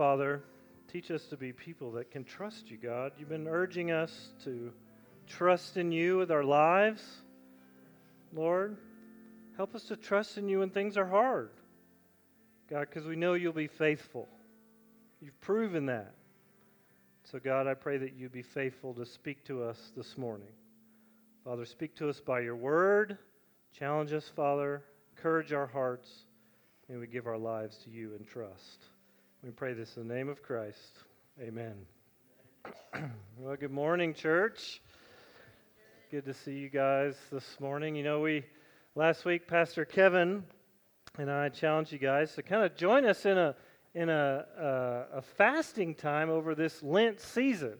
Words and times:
Father, 0.00 0.42
teach 0.90 1.10
us 1.10 1.26
to 1.26 1.36
be 1.36 1.52
people 1.52 1.92
that 1.92 2.10
can 2.10 2.24
trust 2.24 2.70
you, 2.70 2.78
God. 2.78 3.12
You've 3.18 3.28
been 3.28 3.46
urging 3.46 3.90
us 3.90 4.30
to 4.44 4.72
trust 5.26 5.76
in 5.76 5.92
you 5.92 6.16
with 6.16 6.30
our 6.30 6.42
lives. 6.42 7.02
Lord, 8.32 8.78
help 9.58 9.74
us 9.74 9.82
to 9.88 9.96
trust 9.96 10.38
in 10.38 10.48
you 10.48 10.60
when 10.60 10.70
things 10.70 10.96
are 10.96 11.04
hard. 11.04 11.50
God, 12.70 12.88
because 12.88 13.04
we 13.04 13.14
know 13.14 13.34
you'll 13.34 13.52
be 13.52 13.66
faithful. 13.66 14.26
You've 15.20 15.38
proven 15.42 15.84
that. 15.84 16.14
So, 17.24 17.38
God, 17.38 17.66
I 17.66 17.74
pray 17.74 17.98
that 17.98 18.14
you 18.14 18.30
be 18.30 18.40
faithful 18.40 18.94
to 18.94 19.04
speak 19.04 19.44
to 19.48 19.64
us 19.64 19.92
this 19.94 20.16
morning. 20.16 20.48
Father, 21.44 21.66
speak 21.66 21.94
to 21.96 22.08
us 22.08 22.20
by 22.20 22.40
your 22.40 22.56
word. 22.56 23.18
Challenge 23.78 24.14
us, 24.14 24.30
Father. 24.34 24.82
Encourage 25.14 25.52
our 25.52 25.66
hearts. 25.66 26.08
May 26.88 26.96
we 26.96 27.06
give 27.06 27.26
our 27.26 27.36
lives 27.36 27.76
to 27.84 27.90
you 27.90 28.14
in 28.18 28.24
trust. 28.24 28.86
We 29.42 29.52
pray 29.52 29.72
this 29.72 29.96
in 29.96 30.06
the 30.06 30.14
name 30.14 30.28
of 30.28 30.42
Christ. 30.42 30.98
Amen. 31.40 31.72
well, 33.38 33.56
good 33.56 33.70
morning, 33.70 34.12
church. 34.12 34.82
Good 36.10 36.26
to 36.26 36.34
see 36.34 36.58
you 36.58 36.68
guys 36.68 37.16
this 37.32 37.58
morning. 37.58 37.96
You 37.96 38.02
know, 38.02 38.20
we 38.20 38.44
last 38.94 39.24
week, 39.24 39.48
Pastor 39.48 39.86
Kevin 39.86 40.44
and 41.16 41.30
I 41.30 41.48
challenged 41.48 41.90
you 41.90 41.98
guys 41.98 42.34
to 42.34 42.42
kind 42.42 42.64
of 42.64 42.76
join 42.76 43.06
us 43.06 43.24
in 43.24 43.38
a 43.38 43.54
in 43.94 44.10
a, 44.10 44.44
a, 44.58 45.18
a 45.18 45.22
fasting 45.22 45.94
time 45.94 46.28
over 46.28 46.54
this 46.54 46.82
Lent 46.82 47.18
season. 47.18 47.78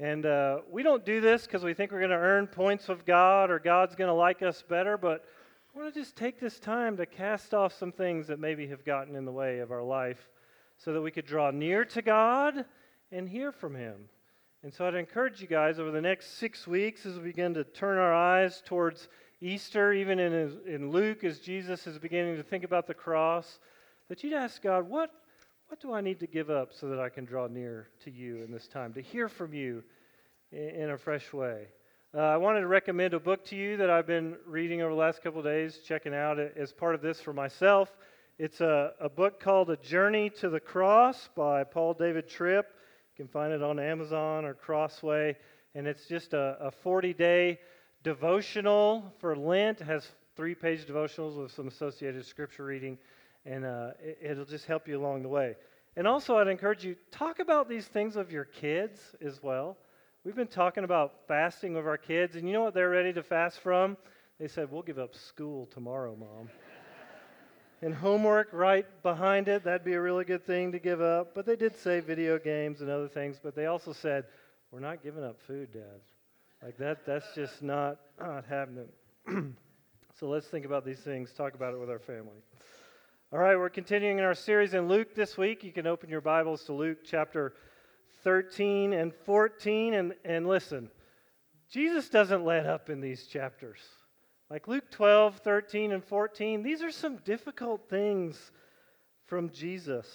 And 0.00 0.26
uh, 0.26 0.58
we 0.68 0.82
don't 0.82 1.04
do 1.04 1.20
this 1.20 1.46
because 1.46 1.62
we 1.62 1.72
think 1.72 1.92
we're 1.92 2.00
going 2.00 2.10
to 2.10 2.16
earn 2.16 2.48
points 2.48 2.88
with 2.88 3.06
God 3.06 3.52
or 3.52 3.60
God's 3.60 3.94
going 3.94 4.08
to 4.08 4.14
like 4.14 4.42
us 4.42 4.64
better, 4.68 4.98
but 4.98 5.24
I 5.72 5.78
want 5.78 5.94
to 5.94 6.00
just 6.00 6.16
take 6.16 6.40
this 6.40 6.58
time 6.58 6.96
to 6.96 7.06
cast 7.06 7.54
off 7.54 7.78
some 7.78 7.92
things 7.92 8.26
that 8.26 8.40
maybe 8.40 8.66
have 8.66 8.84
gotten 8.84 9.14
in 9.14 9.24
the 9.24 9.30
way 9.30 9.60
of 9.60 9.70
our 9.70 9.84
life 9.84 10.28
so 10.82 10.92
that 10.94 11.00
we 11.02 11.10
could 11.10 11.26
draw 11.26 11.50
near 11.50 11.84
to 11.84 12.02
God 12.02 12.64
and 13.12 13.28
hear 13.28 13.52
from 13.52 13.74
Him. 13.74 14.08
And 14.62 14.72
so 14.72 14.86
I'd 14.86 14.94
encourage 14.94 15.40
you 15.40 15.46
guys 15.46 15.78
over 15.78 15.90
the 15.90 16.00
next 16.00 16.38
six 16.38 16.66
weeks 16.66 17.06
as 17.06 17.16
we 17.16 17.24
begin 17.24 17.54
to 17.54 17.64
turn 17.64 17.98
our 17.98 18.14
eyes 18.14 18.62
towards 18.64 19.08
Easter, 19.40 19.92
even 19.92 20.18
in, 20.18 20.58
in 20.66 20.90
Luke, 20.90 21.24
as 21.24 21.38
Jesus 21.38 21.86
is 21.86 21.98
beginning 21.98 22.36
to 22.36 22.42
think 22.42 22.64
about 22.64 22.86
the 22.86 22.94
cross, 22.94 23.58
that 24.08 24.22
you'd 24.22 24.34
ask 24.34 24.62
God, 24.62 24.88
what, 24.88 25.10
what 25.68 25.80
do 25.80 25.92
I 25.92 26.00
need 26.00 26.20
to 26.20 26.26
give 26.26 26.50
up 26.50 26.72
so 26.72 26.88
that 26.88 27.00
I 27.00 27.08
can 27.08 27.24
draw 27.24 27.46
near 27.46 27.88
to 28.04 28.10
you 28.10 28.42
in 28.42 28.50
this 28.50 28.66
time, 28.66 28.92
to 28.94 29.00
hear 29.00 29.28
from 29.28 29.54
you 29.54 29.82
in, 30.52 30.68
in 30.68 30.90
a 30.90 30.98
fresh 30.98 31.32
way? 31.32 31.68
Uh, 32.14 32.20
I 32.20 32.36
wanted 32.38 32.60
to 32.60 32.66
recommend 32.66 33.14
a 33.14 33.20
book 33.20 33.44
to 33.46 33.56
you 33.56 33.76
that 33.76 33.88
I've 33.88 34.06
been 34.06 34.36
reading 34.44 34.82
over 34.82 34.92
the 34.92 34.98
last 34.98 35.22
couple 35.22 35.38
of 35.38 35.46
days, 35.46 35.78
checking 35.86 36.14
out 36.14 36.38
as 36.38 36.72
part 36.72 36.94
of 36.94 37.02
this 37.02 37.20
for 37.20 37.32
myself. 37.32 37.96
It's 38.42 38.62
a, 38.62 38.94
a 38.98 39.10
book 39.10 39.38
called 39.38 39.68
A 39.68 39.76
Journey 39.76 40.30
to 40.40 40.48
the 40.48 40.60
Cross 40.60 41.28
by 41.36 41.62
Paul 41.62 41.92
David 41.92 42.26
Tripp. 42.26 42.68
You 43.14 43.24
can 43.24 43.28
find 43.28 43.52
it 43.52 43.62
on 43.62 43.78
Amazon 43.78 44.46
or 44.46 44.54
Crossway. 44.54 45.36
And 45.74 45.86
it's 45.86 46.06
just 46.06 46.32
a, 46.32 46.56
a 46.58 46.70
40 46.70 47.12
day 47.12 47.60
devotional 48.02 49.12
for 49.18 49.36
Lent. 49.36 49.82
It 49.82 49.84
has 49.84 50.08
three 50.36 50.54
page 50.54 50.86
devotionals 50.86 51.36
with 51.36 51.52
some 51.52 51.68
associated 51.68 52.24
scripture 52.24 52.64
reading 52.64 52.96
and 53.44 53.66
uh, 53.66 53.90
it, 54.00 54.38
will 54.38 54.46
just 54.46 54.64
help 54.64 54.88
you 54.88 54.98
along 54.98 55.22
the 55.22 55.28
way. 55.28 55.54
And 55.94 56.06
also, 56.06 56.38
I'd 56.38 56.48
encourage 56.48 56.82
you 56.82 56.96
talk 57.10 57.40
about 57.40 57.68
these 57.68 57.88
things 57.88 58.16
with 58.16 58.30
your 58.30 58.46
kids 58.46 58.98
as 59.20 59.42
well. 59.42 59.76
We've 60.24 60.34
been 60.34 60.46
talking 60.46 60.84
about 60.84 61.12
fasting 61.28 61.74
with 61.74 61.86
our 61.86 61.98
kids, 61.98 62.36
and 62.36 62.46
you 62.46 62.54
know 62.54 62.62
what 62.62 62.72
they're 62.72 62.88
ready 62.88 63.12
to 63.12 63.22
fast 63.22 63.60
from? 63.60 63.98
They 64.38 64.48
said, 64.48 64.70
"We'll 64.70 64.80
give 64.80 64.98
up 64.98 65.14
school 65.14 65.66
tomorrow, 65.66 66.16
mom." 66.16 66.48
And 67.82 67.94
homework 67.94 68.48
right 68.52 68.86
behind 69.02 69.48
it, 69.48 69.64
that'd 69.64 69.84
be 69.84 69.94
a 69.94 70.00
really 70.00 70.24
good 70.24 70.44
thing 70.44 70.72
to 70.72 70.78
give 70.78 71.00
up. 71.00 71.34
But 71.34 71.46
they 71.46 71.56
did 71.56 71.76
say 71.76 72.00
video 72.00 72.38
games 72.38 72.80
and 72.80 72.90
other 72.90 73.08
things, 73.08 73.40
but 73.42 73.54
they 73.54 73.66
also 73.66 73.92
said, 73.92 74.26
"We're 74.70 74.80
not 74.80 75.02
giving 75.02 75.24
up 75.24 75.40
food, 75.40 75.72
Dad." 75.72 76.00
Like 76.62 76.76
that, 76.76 77.06
that's 77.06 77.34
just 77.34 77.62
not, 77.62 77.98
not 78.20 78.44
happening. 78.44 78.88
so 80.18 80.28
let's 80.28 80.46
think 80.46 80.66
about 80.66 80.84
these 80.84 80.98
things, 80.98 81.32
talk 81.32 81.54
about 81.54 81.72
it 81.72 81.80
with 81.80 81.88
our 81.88 81.98
family. 81.98 82.42
All 83.32 83.38
right, 83.38 83.56
we're 83.56 83.70
continuing 83.70 84.18
in 84.18 84.24
our 84.24 84.34
series 84.34 84.74
in 84.74 84.86
Luke 84.86 85.14
this 85.14 85.38
week. 85.38 85.64
You 85.64 85.72
can 85.72 85.86
open 85.86 86.10
your 86.10 86.20
Bibles 86.20 86.64
to 86.64 86.74
Luke 86.74 86.98
chapter 87.02 87.54
13 88.24 88.92
and 88.92 89.14
14. 89.24 89.94
And, 89.94 90.14
and 90.24 90.46
listen, 90.46 90.90
Jesus 91.70 92.10
doesn't 92.10 92.44
let 92.44 92.66
up 92.66 92.90
in 92.90 93.00
these 93.00 93.26
chapters. 93.26 93.78
Like 94.50 94.66
Luke 94.66 94.90
12, 94.90 95.36
13, 95.36 95.92
and 95.92 96.04
14, 96.04 96.64
these 96.64 96.82
are 96.82 96.90
some 96.90 97.18
difficult 97.18 97.88
things 97.88 98.50
from 99.26 99.48
Jesus. 99.50 100.08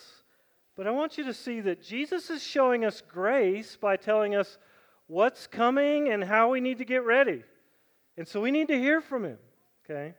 But 0.76 0.88
I 0.88 0.92
want 0.92 1.18
you 1.18 1.24
to 1.24 1.34
see 1.34 1.62
that 1.62 1.82
Jesus 1.82 2.30
is 2.30 2.44
showing 2.44 2.84
us 2.84 3.02
grace 3.02 3.78
by 3.78 3.96
telling 3.96 4.36
us 4.36 4.58
what's 5.08 5.48
coming 5.48 6.10
and 6.10 6.22
how 6.22 6.52
we 6.52 6.60
need 6.60 6.80
to 6.80 6.86
get 6.86 7.06
ready. 7.06 7.44
And 8.18 8.28
so 8.28 8.42
we 8.42 8.52
need 8.52 8.68
to 8.68 8.78
hear 8.78 9.00
from 9.00 9.24
him, 9.24 9.38
okay? 9.86 10.16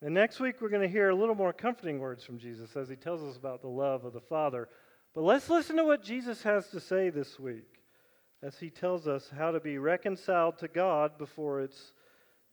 And 0.00 0.14
next 0.14 0.40
week, 0.40 0.62
we're 0.62 0.70
going 0.70 0.82
to 0.82 0.88
hear 0.88 1.10
a 1.10 1.14
little 1.14 1.34
more 1.34 1.52
comforting 1.52 1.98
words 1.98 2.24
from 2.24 2.38
Jesus 2.38 2.76
as 2.76 2.88
he 2.88 2.96
tells 2.96 3.22
us 3.22 3.36
about 3.36 3.60
the 3.60 3.68
love 3.68 4.06
of 4.06 4.14
the 4.14 4.20
Father. 4.20 4.70
But 5.14 5.24
let's 5.24 5.50
listen 5.50 5.76
to 5.76 5.84
what 5.84 6.02
Jesus 6.02 6.42
has 6.44 6.68
to 6.68 6.80
say 6.80 7.10
this 7.10 7.38
week 7.38 7.82
as 8.42 8.58
he 8.58 8.70
tells 8.70 9.06
us 9.06 9.30
how 9.36 9.50
to 9.50 9.60
be 9.60 9.76
reconciled 9.76 10.56
to 10.58 10.68
God 10.68 11.18
before 11.18 11.60
it's 11.60 11.92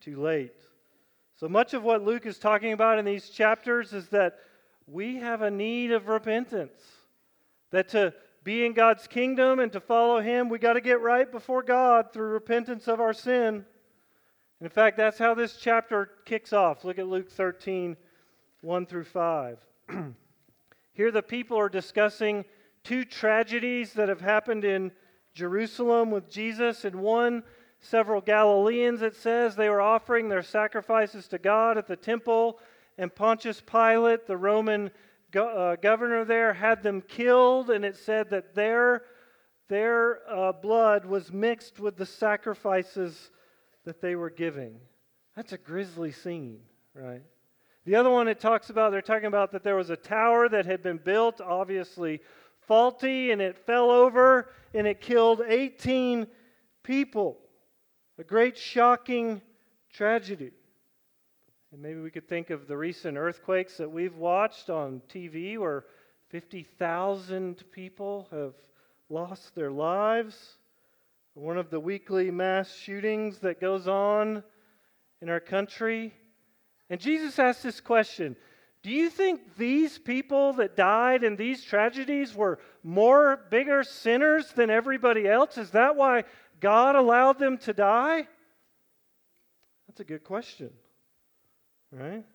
too 0.02 0.22
late. 0.22 0.54
So 1.36 1.50
much 1.50 1.74
of 1.74 1.84
what 1.84 2.04
Luke 2.04 2.26
is 2.26 2.38
talking 2.38 2.72
about 2.72 2.98
in 2.98 3.06
these 3.06 3.30
chapters 3.30 3.94
is 3.94 4.08
that 4.10 4.40
we 4.88 5.18
have 5.18 5.42
a 5.42 5.52
need 5.52 5.92
of 5.92 6.08
repentance. 6.08 6.82
That 7.72 7.90
to 7.90 8.14
be 8.44 8.66
in 8.66 8.74
God's 8.74 9.08
kingdom 9.08 9.60
and 9.60 9.72
to 9.74 9.80
follow 9.80 10.22
Him, 10.22 10.50
we 10.50 10.60
got 10.60 10.74
to 10.74 10.82
get 10.82 11.02
right 11.02 11.30
before 11.30 11.64
God 11.64 12.14
through 12.14 12.30
repentance 12.30 12.88
of 12.88 13.02
our 13.02 13.14
sin. 13.14 13.66
In 14.62 14.70
fact, 14.70 14.98
that's 14.98 15.18
how 15.18 15.34
this 15.34 15.58
chapter 15.58 16.12
kicks 16.26 16.54
off. 16.54 16.86
Look 16.86 17.00
at 17.00 17.08
Luke 17.08 17.30
13, 17.30 17.98
1 18.62 18.86
through 18.86 19.04
5. 19.04 19.60
Here, 20.94 21.12
the 21.12 21.22
people 21.22 21.58
are 21.58 21.68
discussing 21.68 22.46
two 22.84 23.04
tragedies 23.04 23.94
that 23.94 24.08
have 24.08 24.22
happened 24.22 24.64
in 24.64 24.92
Jerusalem 25.34 26.12
with 26.12 26.30
Jesus. 26.30 26.86
In 26.86 27.00
one, 27.00 27.44
several 27.80 28.22
Galileans, 28.22 29.02
it 29.02 29.16
says, 29.16 29.56
they 29.56 29.70
were 29.70 29.82
offering 29.82 30.30
their 30.30 30.44
sacrifices 30.44 31.28
to 31.30 31.38
God 31.38 31.78
at 31.78 31.88
the 31.88 31.96
temple, 31.96 32.60
and 32.98 33.14
Pontius 33.14 33.62
Pilate, 33.62 34.28
the 34.28 34.38
Roman 34.38 34.92
go- 35.32 35.50
uh, 35.50 35.76
governor 35.76 36.26
there, 36.26 36.54
had 36.54 36.82
them 36.82 37.02
killed, 37.02 37.70
and 37.70 37.86
it 37.86 37.96
said 37.96 38.30
that 38.30 38.56
their, 38.56 39.04
their 39.68 40.22
uh, 40.30 40.52
blood 40.52 41.06
was 41.06 41.32
mixed 41.32 41.80
with 41.80 41.98
the 41.98 42.06
sacrifices 42.06 43.32
that 43.84 44.02
they 44.02 44.16
were 44.16 44.30
giving. 44.30 44.80
That's 45.36 45.54
a 45.54 45.58
grisly 45.58 46.12
scene, 46.12 46.60
right? 46.94 47.22
The 47.86 47.96
other 47.96 48.10
one 48.10 48.28
it 48.28 48.40
talks 48.40 48.70
about, 48.70 48.92
they're 48.92 49.02
talking 49.02 49.28
about 49.28 49.52
that 49.52 49.64
there 49.64 49.76
was 49.76 49.92
a 49.92 49.96
tower 49.96 50.50
that 50.50 50.66
had 50.66 50.82
been 50.82 50.98
built, 50.98 51.40
obviously 51.40 52.22
faulty, 52.62 53.32
and 53.32 53.42
it 53.42 53.58
fell 53.58 53.92
over 53.92 54.50
and 54.74 54.88
it 54.88 55.02
killed 55.02 55.42
18 55.48 56.28
people. 56.84 57.38
A 58.18 58.24
great 58.24 58.58
shocking 58.58 59.42
tragedy. 59.92 60.52
And 61.72 61.82
maybe 61.82 62.00
we 62.00 62.12
could 62.12 62.28
think 62.28 62.50
of 62.50 62.68
the 62.68 62.78
recent 62.78 63.18
earthquakes 63.18 63.78
that 63.78 63.92
we've 63.92 64.16
watched 64.16 64.70
on 64.70 65.02
TV 65.10 65.58
where 65.58 65.86
50,000 66.30 67.64
people 67.72 68.28
have 68.32 68.54
lost 69.10 69.54
their 69.56 69.72
lives 69.72 70.58
one 71.36 71.58
of 71.58 71.70
the 71.70 71.80
weekly 71.80 72.32
mass 72.32 72.74
shootings 72.74 73.40
that 73.40 73.60
goes 73.60 73.90
on 73.90 74.42
in 75.22 75.30
our 75.30 75.42
country. 75.42 76.14
And 76.90 77.00
Jesus 77.00 77.38
asked 77.38 77.62
this 77.62 77.82
question 77.82 78.38
Do 78.82 78.90
you 78.90 79.10
think 79.10 79.58
these 79.58 79.98
people 79.98 80.54
that 80.54 80.78
died 80.78 81.26
in 81.26 81.36
these 81.36 81.62
tragedies 81.62 82.34
were 82.34 82.60
more 82.84 83.42
bigger 83.50 83.84
sinners 83.84 84.54
than 84.54 84.70
everybody 84.70 85.28
else? 85.28 85.58
Is 85.58 85.72
that 85.72 85.98
why 85.98 86.24
God 86.66 86.96
allowed 86.96 87.38
them 87.38 87.60
to 87.60 87.74
die? 87.74 88.28
That's 89.88 90.00
a 90.00 90.04
good 90.04 90.24
question, 90.24 90.72
right? 91.92 92.26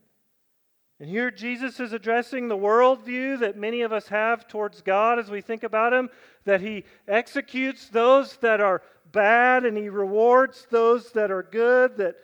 And 1.00 1.10
here 1.10 1.32
Jesus 1.32 1.80
is 1.80 1.92
addressing 1.92 2.46
the 2.46 2.56
worldview 2.56 3.40
that 3.40 3.56
many 3.56 3.82
of 3.82 3.92
us 3.92 4.06
have 4.06 4.46
towards 4.46 4.82
God 4.82 5.18
as 5.18 5.32
we 5.32 5.40
think 5.40 5.64
about 5.64 5.92
Him 5.92 6.10
that 6.44 6.60
He 6.60 6.84
executes 7.08 7.88
those 7.88 8.36
that 8.36 8.60
are 8.60 8.82
bad 9.10 9.64
and 9.64 9.76
He 9.76 9.88
rewards 9.88 10.64
those 10.70 11.10
that 11.10 11.32
are 11.32 11.42
good, 11.42 11.96
that 11.96 12.14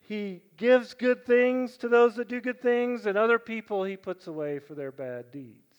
He 0.00 0.42
gives 0.56 0.92
good 0.92 1.24
things 1.24 1.76
to 1.76 1.88
those 1.88 2.16
that 2.16 2.26
do 2.26 2.40
good 2.40 2.60
things, 2.60 3.06
and 3.06 3.16
other 3.16 3.38
people 3.38 3.84
He 3.84 3.96
puts 3.96 4.26
away 4.26 4.58
for 4.58 4.74
their 4.74 4.90
bad 4.90 5.30
deeds. 5.30 5.76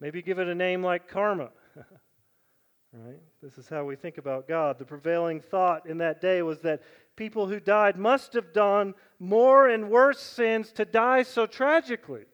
Maybe 0.00 0.22
give 0.22 0.38
it 0.38 0.46
a 0.46 0.54
name 0.54 0.80
like 0.80 1.08
karma. 1.08 1.50
right? 2.92 3.20
This 3.42 3.58
is 3.58 3.68
how 3.68 3.84
we 3.84 3.96
think 3.96 4.18
about 4.18 4.48
God. 4.48 4.78
The 4.78 4.84
prevailing 4.84 5.40
thought 5.40 5.86
in 5.86 5.98
that 5.98 6.20
day 6.20 6.42
was 6.42 6.60
that 6.60 6.82
people 7.16 7.46
who 7.46 7.60
died 7.60 7.96
must 7.96 8.34
have 8.34 8.52
done 8.52 8.94
more 9.18 9.68
and 9.68 9.90
worse 9.90 10.20
sins 10.20 10.72
to 10.72 10.84
die 10.84 11.22
so 11.22 11.46
tragically. 11.46 12.24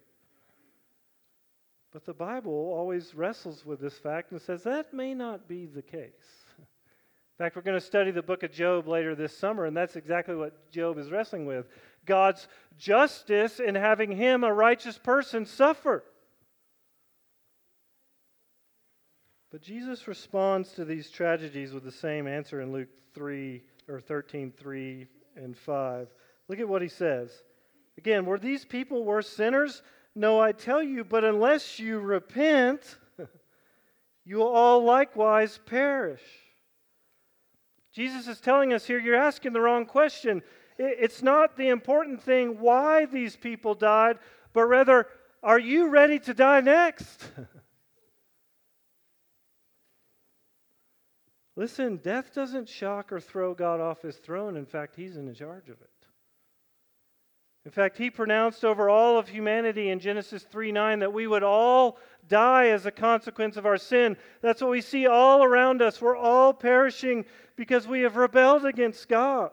But 1.93 2.05
the 2.05 2.15
Bible 2.15 2.53
always 2.53 3.15
wrestles 3.15 3.65
with 3.65 3.81
this 3.81 3.99
fact 3.99 4.33
and 4.33 4.41
says 4.41 4.63
that 4.65 4.93
may 4.93 5.15
not 5.15 5.49
be 5.49 5.67
the 5.67 5.83
case. 5.83 6.13
In 6.59 7.45
fact, 7.45 7.55
we're 7.55 7.63
going 7.63 7.79
to 7.79 7.87
study 7.87 8.11
the 8.11 8.23
book 8.23 8.43
of 8.43 8.51
Job 8.51 8.89
later 8.89 9.15
this 9.15 9.37
summer, 9.37 9.65
and 9.65 9.77
that's 9.77 9.95
exactly 9.95 10.35
what 10.35 10.73
Job 10.73 10.99
is 10.99 11.11
wrestling 11.11 11.47
with 11.47 11.69
God's 12.05 12.49
justice 12.77 13.61
in 13.61 13.77
having 13.77 14.11
him, 14.11 14.43
a 14.43 14.53
righteous 14.53 14.99
person, 14.99 15.47
suffer. 15.47 16.03
But 19.51 19.63
Jesus 19.63 20.07
responds 20.07 20.73
to 20.73 20.85
these 20.85 21.11
tragedies 21.11 21.73
with 21.73 21.85
the 21.85 21.93
same 21.93 22.27
answer 22.27 22.61
in 22.61 22.73
Luke 22.73 22.89
3 23.15 23.63
or 23.89 24.01
13, 24.01 24.53
3 24.53 25.07
and 25.37 25.57
5. 25.57 26.09
Look 26.49 26.59
at 26.59 26.69
what 26.69 26.83
he 26.83 26.89
says. 26.89 27.31
Again, 27.97 28.27
were 28.27 28.39
these 28.39 28.65
people 28.65 29.05
worse 29.05 29.29
sinners? 29.29 29.83
No, 30.15 30.41
I 30.41 30.53
tell 30.53 30.83
you, 30.83 31.03
but 31.03 31.25
unless 31.25 31.79
you 31.79 31.99
repent, 31.99 32.99
you 34.25 34.37
will 34.37 34.49
all 34.49 34.85
likewise 34.85 35.59
perish. 35.65 36.23
Jesus 37.93 38.29
is 38.29 38.41
telling 38.41 38.73
us 38.73 38.87
here 38.87 38.99
you're 38.99 39.17
asking 39.17 39.55
the 39.55 39.61
wrong 39.61 39.87
question. 39.87 40.43
It's 40.79 41.23
not 41.23 41.57
the 41.57 41.69
important 41.69 42.23
thing 42.23 42.61
why 42.61 43.07
these 43.07 43.35
people 43.37 43.75
died, 43.75 44.19
but 44.53 44.65
rather, 44.67 45.07
are 45.43 45.59
you 45.59 45.89
ready 45.89 46.19
to 46.21 46.35
die 46.35 46.61
next? 46.61 47.33
Listen, 51.59 51.97
death 51.97 52.33
doesn't 52.33 52.69
shock 52.69 53.11
or 53.11 53.19
throw 53.19 53.53
God 53.53 53.81
off 53.81 54.03
his 54.03 54.17
throne. 54.19 54.57
In 54.57 54.65
fact, 54.65 54.95
he's 54.95 55.17
in 55.17 55.35
charge 55.35 55.69
of 55.69 55.81
it. 55.81 55.91
In 57.65 57.73
fact, 57.73 57.99
he 57.99 58.11
pronounced 58.11 58.65
over 58.65 58.89
all 58.89 59.19
of 59.19 59.29
humanity 59.29 59.91
in 59.91 59.99
Genesis 59.99 60.45
3 60.45 60.71
9 60.71 61.01
that 61.01 61.13
we 61.13 61.27
would 61.27 61.43
all 61.43 61.99
die 62.29 62.69
as 62.69 62.87
a 62.87 62.93
consequence 62.93 63.57
of 63.57 63.67
our 63.67 63.77
sin. 63.77 64.17
That's 64.41 64.63
what 64.63 64.71
we 64.71 64.81
see 64.81 65.09
all 65.09 65.43
around 65.43 65.83
us. 65.83 66.01
We're 66.01 66.17
all 66.17 66.55
perishing 66.55 67.25
because 67.57 67.89
we 67.89 68.03
have 68.03 68.15
rebelled 68.15 68.65
against 68.65 69.09
God. 69.09 69.51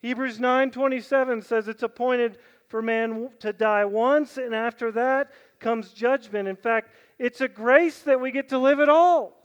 Hebrews 0.00 0.38
9:27 0.38 1.44
says 1.44 1.68
it's 1.68 1.82
appointed 1.82 2.38
for 2.68 2.80
man 2.80 3.28
to 3.40 3.52
die 3.52 3.84
once 3.84 4.38
and 4.38 4.54
after 4.54 4.90
that 4.92 5.30
comes 5.58 5.92
judgment. 5.92 6.48
In 6.48 6.56
fact, 6.56 6.88
it's 7.18 7.42
a 7.42 7.48
grace 7.48 8.00
that 8.04 8.18
we 8.18 8.30
get 8.30 8.48
to 8.48 8.58
live 8.58 8.80
at 8.80 8.88
all. 8.88 9.39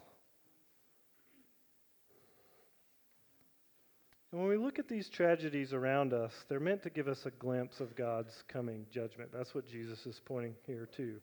And 4.36 4.44
when 4.44 4.52
we 4.52 4.62
look 4.62 4.80
at 4.80 4.90
these 4.90 5.08
tragedies 5.08 5.72
around 5.72 6.12
us, 6.12 6.34
they're 6.50 6.60
meant 6.60 6.84
to 6.84 6.90
give 6.90 7.08
us 7.08 7.26
a 7.26 7.32
glimpse 7.32 7.80
of 7.80 7.96
God's 7.96 8.44
coming 8.50 8.86
judgment. 8.92 9.30
That's 9.32 9.56
what 9.56 9.66
Jesus 9.66 10.06
is 10.06 10.20
pointing 10.26 10.56
here 10.68 10.90
to. 10.98 11.22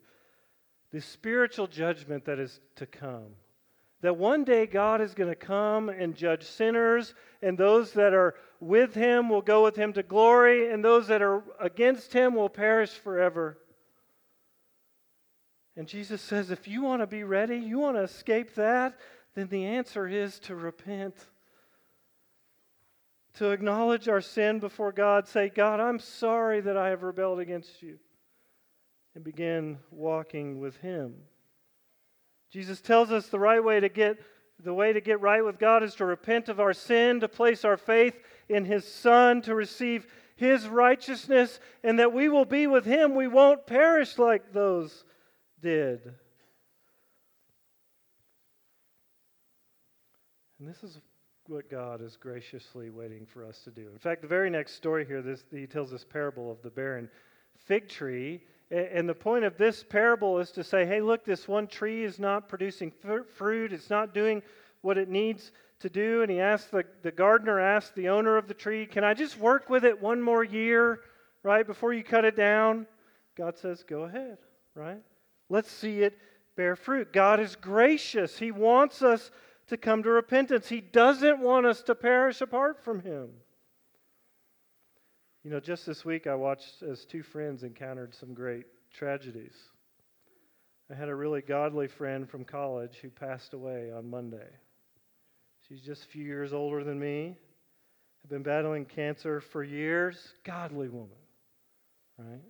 The 0.93 1.03
spiritual 1.03 1.67
judgment 1.67 2.25
that 2.25 2.39
is 2.39 2.59
to 2.77 2.87
come. 2.87 3.35
That 4.01 4.17
one 4.17 4.45
day 4.45 4.65
God 4.65 5.03
is 5.03 5.13
going 5.13 5.29
to 5.29 5.37
come 5.37 5.91
and 5.91 6.15
judge 6.15 6.45
sinners, 6.45 7.13
and 7.43 7.59
those 7.59 7.93
that 7.93 8.15
are 8.15 8.35
with 8.61 8.95
him 8.95 9.29
will 9.29 9.43
go 9.43 9.63
with 9.63 9.77
him 9.77 9.93
to 9.93 10.03
glory, 10.03 10.73
and 10.73 10.83
those 10.83 11.09
that 11.09 11.21
are 11.21 11.45
against 11.61 12.15
him 12.15 12.35
will 12.35 12.49
perish 12.49 12.93
forever. 12.93 13.59
And 15.77 15.87
Jesus 15.87 16.23
says, 16.23 16.51
if 16.51 16.67
you 16.67 16.81
want 16.81 17.03
to 17.03 17.07
be 17.07 17.25
ready, 17.25 17.59
you 17.59 17.79
want 17.79 17.99
to 17.99 18.05
escape 18.05 18.55
that, 18.55 18.99
then 19.35 19.49
the 19.49 19.67
answer 19.67 20.09
is 20.09 20.39
to 20.39 20.55
repent 20.55 21.15
to 23.43 23.51
acknowledge 23.51 24.07
our 24.07 24.21
sin 24.21 24.61
before 24.61 24.93
God, 24.93 25.27
say, 25.27 25.49
God, 25.49 25.81
I'm 25.81 25.99
sorry 25.99 26.61
that 26.61 26.77
I 26.77 26.91
have 26.91 27.03
rebelled 27.03 27.41
against 27.41 27.83
you, 27.83 27.99
and 29.17 29.25
begin 29.25 29.79
walking 29.91 30.61
with 30.61 30.77
Him. 30.77 31.15
Jesus 32.53 32.81
tells 32.81 33.11
us 33.11 33.27
the 33.27 33.41
right 33.41 33.63
way 33.63 33.81
to 33.81 33.89
get 33.89 34.21
the 34.63 34.73
way 34.73 34.93
to 34.93 35.01
get 35.01 35.21
right 35.21 35.45
with 35.45 35.59
God 35.59 35.83
is 35.83 35.97
to 35.97 36.05
repent 36.05 36.49
of 36.49 36.61
our 36.61 36.73
sin, 36.73 37.19
to 37.19 37.27
place 37.27 37.65
our 37.65 37.77
faith 37.77 38.15
in 38.49 38.65
His 38.65 38.87
Son, 38.87 39.43
to 39.43 39.57
receive 39.57 40.07
His 40.37 40.69
righteousness, 40.69 41.59
and 41.83 41.99
that 41.99 42.13
we 42.13 42.29
will 42.29 42.45
be 42.45 42.69
with 42.69 42.85
Him. 42.85 43.17
We 43.17 43.27
won't 43.27 43.67
perish 43.67 44.19
like 44.19 44.53
those 44.53 45.03
did. 45.61 46.15
And 50.61 50.69
this 50.69 50.85
is 50.85 51.01
what 51.49 51.71
God 51.71 52.01
is 52.01 52.17
graciously 52.17 52.91
waiting 52.91 53.27
for 53.27 53.45
us 53.45 53.61
to 53.65 53.71
do. 53.71 53.89
In 53.93 53.99
fact, 53.99 54.23
the 54.23 54.29
very 54.29 54.51
next 54.51 54.75
story 54.75 55.05
here, 55.05 55.23
this, 55.23 55.45
he 55.51 55.67
tells 55.67 55.91
this 55.91 56.05
parable 56.05 56.51
of 56.51 56.63
the 56.63 56.71
barren 56.71 57.09
fig 57.57 57.89
tree. 57.89 58.41
And 58.71 59.09
the 59.09 59.15
point 59.15 59.45
of 59.45 59.59
this 59.59 59.85
parable 59.85 60.39
is 60.39 60.51
to 60.53 60.65
say, 60.65 60.87
hey, 60.87 61.01
look, 61.01 61.25
this 61.25 61.47
one 61.47 61.67
tree 61.67 62.05
is 62.05 62.19
not 62.19 62.49
producing 62.49 62.93
fruit, 63.35 63.73
it's 63.73 63.91
not 63.91 64.15
doing 64.15 64.43
what 64.81 64.97
it 64.97 65.09
needs 65.09 65.53
to 65.81 65.91
do. 65.91 66.23
And 66.23 66.31
he 66.31 66.41
asked 66.41 66.71
the, 66.71 66.85
the 67.03 67.13
gardener 67.13 67.61
asked 67.61 67.95
the 67.95 68.09
owner 68.09 68.37
of 68.37 68.49
the 68.49 68.55
tree, 68.55 68.87
Can 68.87 69.05
I 69.05 69.13
just 69.13 69.39
work 69.39 69.69
with 69.69 69.85
it 69.85 70.01
one 70.01 70.23
more 70.23 70.43
year, 70.43 71.01
right, 71.43 71.67
before 71.67 71.93
you 71.93 72.03
cut 72.03 72.25
it 72.25 72.37
down? 72.37 72.87
God 73.37 73.59
says, 73.59 73.85
Go 73.87 74.03
ahead, 74.03 74.39
right? 74.75 75.03
Let's 75.51 75.71
see 75.71 76.01
it 76.03 76.19
bear 76.57 76.77
fruit. 76.77 77.13
God 77.13 77.41
is 77.41 77.57
gracious. 77.57 78.39
He 78.39 78.51
wants 78.51 79.03
us 79.03 79.31
to 79.69 79.77
come 79.77 80.03
to 80.03 80.11
repentance. 80.11 80.69
He 80.69 80.81
doesn't 80.81 81.41
want 81.41 81.67
us 81.67 81.83
to 81.83 81.95
perish 81.95 82.41
apart 82.41 82.83
from 82.85 83.01
Him. 83.01 83.31
You 85.45 85.51
know, 85.51 85.61
just 85.61 85.87
this 85.87 86.05
week 86.05 86.27
I 86.27 86.35
watched 86.35 86.83
as 86.83 87.05
two 87.05 87.23
friends 87.23 87.63
encountered 87.63 88.15
some 88.15 88.33
great 88.33 88.67
tragedies. 88.93 89.55
I 90.91 90.95
had 90.95 91.09
a 91.09 91.15
really 91.15 91.41
godly 91.41 91.89
friend 91.89 92.29
from 92.29 92.45
college 92.45 92.99
who 93.01 93.09
passed 93.09 93.55
away 93.55 93.91
on 93.91 94.09
Monday. 94.09 94.49
She's 95.69 95.81
just 95.81 96.05
a 96.05 96.09
few 96.09 96.25
years 96.25 96.53
older 96.53 96.85
than 96.85 96.99
me, 96.99 97.37
had 98.21 98.31
been 98.31 98.43
battling 98.43 98.85
cancer 98.85 99.41
for 99.41 99.65
years, 99.65 100.35
godly 100.45 100.89
woman, 100.89 101.17
right? 102.19 102.43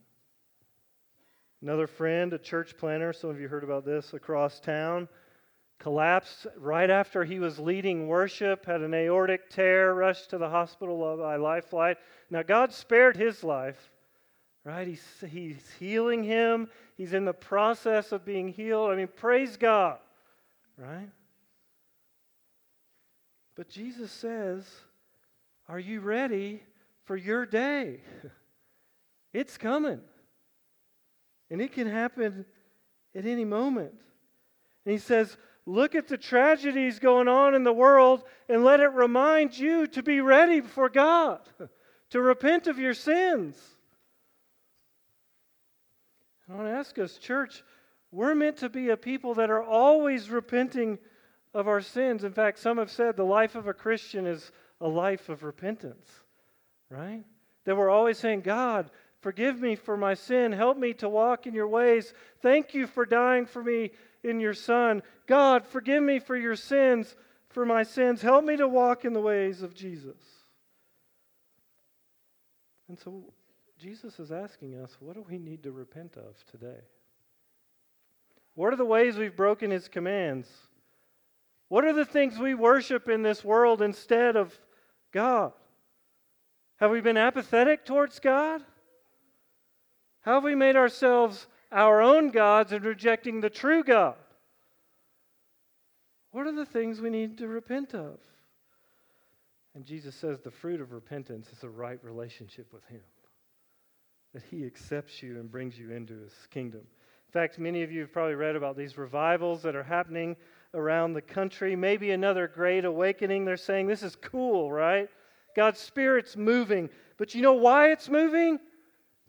Another 1.62 1.87
friend, 1.87 2.32
a 2.32 2.38
church 2.38 2.76
planter, 2.76 3.12
some 3.12 3.31
of 3.31 3.41
you 3.41 3.47
heard 3.47 3.64
about 3.64 3.85
this 3.85 4.12
across 4.12 4.59
town, 4.59 5.09
collapsed 5.78 6.46
right 6.56 6.90
after 6.90 7.24
he 7.24 7.38
was 7.38 7.58
leading 7.58 8.06
worship, 8.06 8.66
had 8.66 8.82
an 8.82 8.94
aortic 8.94 9.50
tear, 9.50 9.94
rushed 9.94 10.30
to 10.30 10.38
the 10.38 10.48
hospital 10.48 11.16
by 11.16 11.36
life 11.36 11.66
flight. 11.66 11.96
Now, 12.30 12.42
God 12.42 12.72
spared 12.72 13.16
his 13.16 13.42
life, 13.42 13.90
right? 14.64 14.86
He's, 14.86 15.04
he's 15.28 15.70
healing 15.78 16.22
him, 16.22 16.69
he's 16.96 17.12
in 17.12 17.24
the 17.24 17.32
process 17.32 18.12
of 18.12 18.24
being 18.24 18.48
healed. 18.48 18.90
I 18.90 18.96
mean, 18.96 19.08
praise 19.08 19.56
God, 19.56 19.98
right? 20.76 21.11
But 23.54 23.68
Jesus 23.68 24.11
says, 24.11 24.64
Are 25.68 25.78
you 25.78 26.00
ready 26.00 26.62
for 27.04 27.16
your 27.16 27.44
day? 27.44 28.00
it's 29.32 29.58
coming. 29.58 30.00
And 31.50 31.61
it 31.61 31.73
can 31.73 31.87
happen 31.87 32.47
at 33.14 33.26
any 33.26 33.44
moment. 33.44 33.92
And 34.85 34.92
he 34.92 34.99
says, 34.99 35.37
Look 35.64 35.95
at 35.95 36.09
the 36.09 36.19
tragedies 36.19 36.99
going 36.99 37.28
on 37.28 37.54
in 37.54 37.62
the 37.62 37.73
world 37.73 38.25
and 38.49 38.64
let 38.64 38.81
it 38.81 38.92
remind 38.92 39.57
you 39.57 39.87
to 39.88 40.02
be 40.02 40.21
ready 40.21 40.61
for 40.61 40.88
God, 40.88 41.40
to 42.11 42.21
repent 42.21 42.66
of 42.66 42.78
your 42.78 42.95
sins. 42.95 43.57
I 46.49 46.54
want 46.54 46.66
to 46.66 46.75
ask 46.75 46.99
us, 46.99 47.16
church, 47.16 47.62
we're 48.11 48.35
meant 48.35 48.59
to 48.59 48.69
be 48.69 48.90
a 48.90 48.97
people 48.97 49.35
that 49.35 49.50
are 49.50 49.62
always 49.62 50.28
repenting 50.28 50.99
of 51.54 51.69
our 51.69 51.81
sins. 51.81 52.25
In 52.25 52.33
fact, 52.33 52.59
some 52.59 52.78
have 52.78 52.90
said 52.90 53.16
the 53.16 53.25
life 53.25 53.54
of 53.54 53.69
a 53.69 53.75
Christian 53.75 54.26
is 54.26 54.50
a 54.81 54.88
life 54.88 55.28
of 55.28 55.45
repentance, 55.45 56.11
right? 56.90 57.25
That 57.64 57.76
we're 57.76 57.88
always 57.88 58.19
saying, 58.19 58.40
God, 58.40 58.90
forgive 59.23 59.61
me 59.61 59.75
for 59.76 59.97
my 59.97 60.12
sin. 60.12 60.52
Help 60.52 60.76
me 60.76 60.93
to 60.95 61.09
walk 61.09 61.47
in 61.47 61.55
your 61.55 61.69
ways. 61.69 62.12
Thank 62.43 62.75
you 62.75 62.87
for 62.87 63.07
dying 63.07 63.47
for 63.47 63.64
me 63.64 63.93
in 64.23 64.38
your 64.38 64.55
Son. 64.55 65.02
God, 65.26 65.67
forgive 65.67 66.02
me 66.02 66.19
for 66.19 66.37
your 66.37 66.57
sins, 66.57 67.17
for 67.49 67.64
my 67.64 67.83
sins. 67.83 68.21
Help 68.21 68.45
me 68.45 68.57
to 68.57 68.69
walk 68.69 69.05
in 69.05 69.14
the 69.14 69.21
ways 69.21 69.62
of 69.62 69.75
Jesus. 69.75 70.21
And 72.88 72.99
so 72.99 73.25
Jesus 73.79 74.21
is 74.21 74.31
asking 74.31 74.75
us, 74.76 74.97
what 75.00 75.14
do 75.14 75.25
we 75.29 75.38
need 75.38 75.62
to 75.62 75.73
repent 75.73 76.17
of 76.17 76.45
today? 76.50 76.81
What 78.55 78.73
are 78.73 78.76
the 78.76 78.85
ways 78.85 79.17
we've 79.17 79.35
broken 79.35 79.71
his 79.71 79.88
commands? 79.88 80.47
What 81.69 81.87
are 81.87 81.95
the 81.95 82.05
things 82.05 82.38
we 82.38 82.55
worship 82.55 83.09
in 83.09 83.23
this 83.23 83.43
world 83.43 83.81
instead 83.81 84.37
of 84.37 84.52
God? 85.11 85.52
Have 86.76 86.91
we 86.91 87.00
been 87.00 87.17
apathetic 87.17 87.87
towards 87.87 88.19
God? 88.19 88.61
How 90.23 90.35
have 90.35 90.45
we 90.45 90.55
made 90.55 90.76
ourselves 90.76 91.47
our 91.71 92.00
own 92.00 92.31
gods 92.31 92.73
and 92.73 92.85
rejecting 92.85 93.41
the 93.41 93.50
true 93.50 93.83
God? 93.83 94.14
What 96.31 96.47
are 96.47 96.55
the 96.55 96.67
things 96.67 97.00
we 97.00 97.11
need 97.11 97.38
to 97.38 97.49
repent 97.49 97.95
of? 97.95 98.19
And 99.75 99.85
Jesus 99.85 100.14
says 100.14 100.41
the 100.41 100.50
fruit 100.50 100.81
of 100.81 100.93
repentance 100.93 101.49
is 101.50 101.62
a 101.62 101.69
right 101.69 101.99
relationship 102.02 102.73
with 102.73 102.85
Him, 102.87 103.00
that 104.35 104.43
He 104.50 104.64
accepts 104.64 105.23
you 105.23 105.41
and 105.41 105.50
brings 105.50 105.79
you 105.79 105.91
into 105.91 106.14
His 106.14 106.33
kingdom. 106.50 106.81
In 106.81 107.33
fact, 107.33 107.59
many 107.59 107.83
of 107.83 107.91
you 107.91 108.00
have 108.00 108.12
probably 108.12 108.35
read 108.35 108.57
about 108.57 108.76
these 108.76 108.99
revivals 108.99 109.62
that 109.62 109.75
are 109.75 109.83
happening 109.83 110.37
around 110.75 111.14
the 111.14 111.23
country. 111.23 111.75
Maybe 111.75 112.11
another 112.11 112.47
great 112.47 112.85
awakening. 112.85 113.45
They're 113.45 113.57
saying 113.57 113.87
this 113.87 114.02
is 114.02 114.17
cool, 114.17 114.71
right? 114.71 115.09
God's 115.57 115.81
Spirit's 115.81 116.37
moving. 116.37 116.91
But 117.17 117.35
you 117.35 117.43
know 117.43 117.55
why 117.55 117.91
it's 117.91 118.09
moving? 118.09 118.59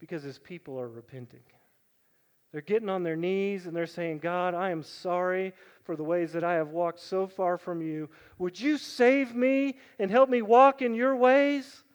Because 0.03 0.22
His 0.22 0.38
people 0.38 0.77
are 0.81 0.89
repenting. 0.89 1.39
They're 2.51 2.60
getting 2.60 2.89
on 2.89 3.03
their 3.03 3.15
knees 3.15 3.67
and 3.67 3.74
they're 3.74 3.86
saying, 3.86 4.19
God, 4.19 4.53
I 4.53 4.72
am 4.72 4.83
sorry 4.83 5.53
for 5.86 5.95
the 5.95 6.03
ways 6.03 6.33
that 6.33 6.43
I 6.43 6.55
have 6.55 6.72
walked 6.72 7.00
so 7.00 7.25
far 7.25 7.57
from 7.57 7.81
you. 7.81 8.10
Would 8.38 8.60
you 8.60 8.77
save 8.77 9.33
me 9.33 9.77
and 9.98 10.12
help 10.12 10.29
me 10.29 10.41
walk 10.41 10.81
in 10.81 10.93
your 10.93 11.15
ways? 11.15 11.86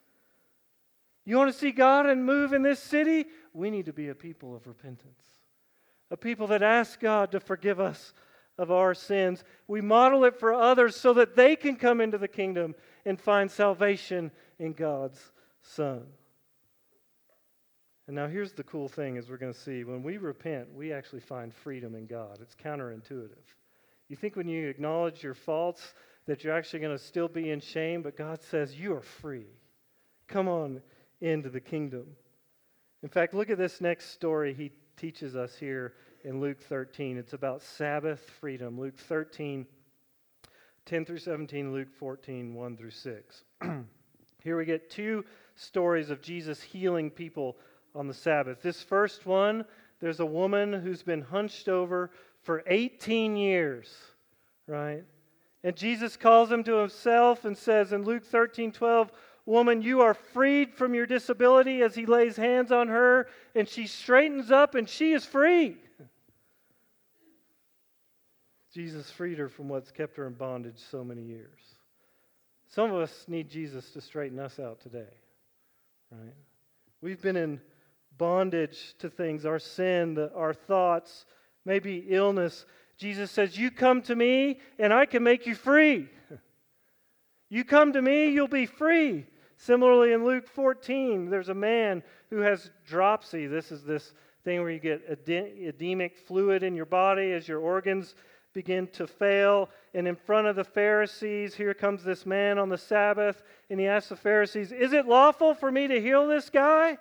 You 1.26 1.36
want 1.36 1.52
to 1.52 1.58
see 1.58 1.70
God 1.70 2.06
and 2.06 2.24
move 2.24 2.54
in 2.54 2.62
this 2.62 2.80
city? 2.82 3.26
We 3.52 3.68
need 3.68 3.84
to 3.84 3.92
be 3.92 4.08
a 4.08 4.14
people 4.14 4.56
of 4.56 4.66
repentance, 4.66 5.22
a 6.10 6.16
people 6.16 6.46
that 6.46 6.62
ask 6.62 6.98
God 6.98 7.30
to 7.32 7.40
forgive 7.40 7.78
us 7.78 8.14
of 8.56 8.70
our 8.70 8.94
sins. 8.94 9.44
We 9.66 9.82
model 9.82 10.24
it 10.24 10.40
for 10.40 10.54
others 10.54 10.96
so 10.96 11.12
that 11.12 11.36
they 11.36 11.56
can 11.56 11.76
come 11.76 12.00
into 12.00 12.16
the 12.16 12.26
kingdom 12.26 12.74
and 13.04 13.20
find 13.20 13.50
salvation 13.50 14.30
in 14.58 14.72
God's 14.72 15.20
Son. 15.60 16.06
And 18.08 18.16
now 18.16 18.26
here's 18.26 18.52
the 18.52 18.64
cool 18.64 18.88
thing 18.88 19.18
as 19.18 19.28
we're 19.28 19.36
going 19.36 19.52
to 19.52 19.58
see 19.58 19.84
when 19.84 20.02
we 20.02 20.16
repent, 20.16 20.74
we 20.74 20.94
actually 20.94 21.20
find 21.20 21.54
freedom 21.54 21.94
in 21.94 22.06
God. 22.06 22.38
It's 22.40 22.54
counterintuitive. 22.54 23.36
You 24.08 24.16
think 24.16 24.34
when 24.34 24.48
you 24.48 24.66
acknowledge 24.66 25.22
your 25.22 25.34
faults 25.34 25.92
that 26.26 26.42
you're 26.42 26.54
actually 26.54 26.80
going 26.80 26.96
to 26.96 27.04
still 27.04 27.28
be 27.28 27.50
in 27.50 27.60
shame, 27.60 28.00
but 28.00 28.16
God 28.16 28.42
says 28.42 28.80
you 28.80 28.94
are 28.94 29.02
free. 29.02 29.46
Come 30.26 30.48
on 30.48 30.80
into 31.20 31.50
the 31.50 31.60
kingdom. 31.60 32.06
In 33.02 33.10
fact, 33.10 33.34
look 33.34 33.50
at 33.50 33.58
this 33.58 33.82
next 33.82 34.12
story 34.12 34.54
he 34.54 34.72
teaches 34.96 35.36
us 35.36 35.54
here 35.56 35.92
in 36.24 36.40
Luke 36.40 36.62
13. 36.62 37.18
It's 37.18 37.34
about 37.34 37.60
Sabbath 37.60 38.20
freedom. 38.40 38.80
Luke 38.80 38.96
13, 38.96 39.66
10 40.86 41.04
through 41.04 41.18
17, 41.18 41.72
Luke 41.74 41.92
14, 41.98 42.54
1 42.54 42.76
through 42.78 42.90
6. 42.90 43.44
here 44.42 44.56
we 44.56 44.64
get 44.64 44.88
two 44.88 45.26
stories 45.56 46.08
of 46.08 46.22
Jesus 46.22 46.62
healing 46.62 47.10
people 47.10 47.58
on 47.98 48.06
the 48.06 48.14
Sabbath. 48.14 48.62
This 48.62 48.80
first 48.80 49.26
one, 49.26 49.64
there's 50.00 50.20
a 50.20 50.26
woman 50.26 50.72
who's 50.72 51.02
been 51.02 51.20
hunched 51.20 51.68
over 51.68 52.12
for 52.42 52.62
18 52.68 53.36
years, 53.36 53.92
right? 54.68 55.02
And 55.64 55.74
Jesus 55.74 56.16
calls 56.16 56.50
him 56.50 56.62
to 56.64 56.76
himself 56.76 57.44
and 57.44 57.58
says 57.58 57.92
in 57.92 58.04
Luke 58.04 58.24
13 58.24 58.70
12, 58.70 59.10
Woman, 59.46 59.82
you 59.82 60.02
are 60.02 60.14
freed 60.14 60.74
from 60.74 60.94
your 60.94 61.06
disability 61.06 61.82
as 61.82 61.94
he 61.94 62.06
lays 62.06 62.36
hands 62.36 62.70
on 62.70 62.88
her, 62.88 63.28
and 63.54 63.68
she 63.68 63.86
straightens 63.86 64.50
up 64.52 64.74
and 64.74 64.88
she 64.88 65.12
is 65.12 65.24
free. 65.24 65.76
Jesus 68.72 69.10
freed 69.10 69.38
her 69.38 69.48
from 69.48 69.68
what's 69.68 69.90
kept 69.90 70.18
her 70.18 70.26
in 70.26 70.34
bondage 70.34 70.78
so 70.90 71.02
many 71.02 71.22
years. 71.22 71.58
Some 72.68 72.92
of 72.92 73.00
us 73.00 73.24
need 73.26 73.48
Jesus 73.48 73.90
to 73.92 74.00
straighten 74.00 74.38
us 74.38 74.60
out 74.60 74.80
today, 74.80 75.08
right? 76.12 76.34
We've 77.00 77.20
been 77.20 77.36
in 77.36 77.60
bondage 78.18 78.94
to 78.98 79.08
things, 79.08 79.46
our 79.46 79.58
sin, 79.58 80.28
our 80.34 80.52
thoughts, 80.52 81.24
maybe 81.64 82.04
illness. 82.08 82.66
Jesus 82.96 83.30
says, 83.30 83.56
You 83.56 83.70
come 83.70 84.02
to 84.02 84.16
me 84.16 84.60
and 84.78 84.92
I 84.92 85.06
can 85.06 85.22
make 85.22 85.46
you 85.46 85.54
free. 85.54 86.08
you 87.48 87.64
come 87.64 87.92
to 87.92 88.02
me, 88.02 88.28
you'll 88.30 88.48
be 88.48 88.66
free. 88.66 89.26
Similarly, 89.56 90.12
in 90.12 90.24
Luke 90.24 90.48
14, 90.48 91.30
there's 91.30 91.48
a 91.48 91.54
man 91.54 92.02
who 92.30 92.38
has 92.38 92.70
dropsy. 92.86 93.46
This 93.46 93.72
is 93.72 93.82
this 93.82 94.14
thing 94.44 94.60
where 94.60 94.70
you 94.70 94.78
get 94.78 95.02
edemic 95.08 96.16
fluid 96.16 96.62
in 96.62 96.74
your 96.74 96.86
body 96.86 97.32
as 97.32 97.48
your 97.48 97.58
organs 97.58 98.14
begin 98.54 98.86
to 98.88 99.06
fail. 99.06 99.68
And 99.94 100.06
in 100.06 100.14
front 100.14 100.46
of 100.46 100.56
the 100.56 100.64
Pharisees, 100.64 101.54
here 101.54 101.74
comes 101.74 102.04
this 102.04 102.24
man 102.24 102.58
on 102.58 102.68
the 102.68 102.78
Sabbath, 102.78 103.42
and 103.68 103.80
he 103.80 103.86
asks 103.86 104.10
the 104.10 104.16
Pharisees, 104.16 104.70
Is 104.70 104.92
it 104.92 105.06
lawful 105.06 105.54
for 105.54 105.72
me 105.72 105.88
to 105.88 106.00
heal 106.00 106.28
this 106.28 106.50
guy? 106.50 106.98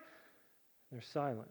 They're 0.92 1.02
silent. 1.02 1.50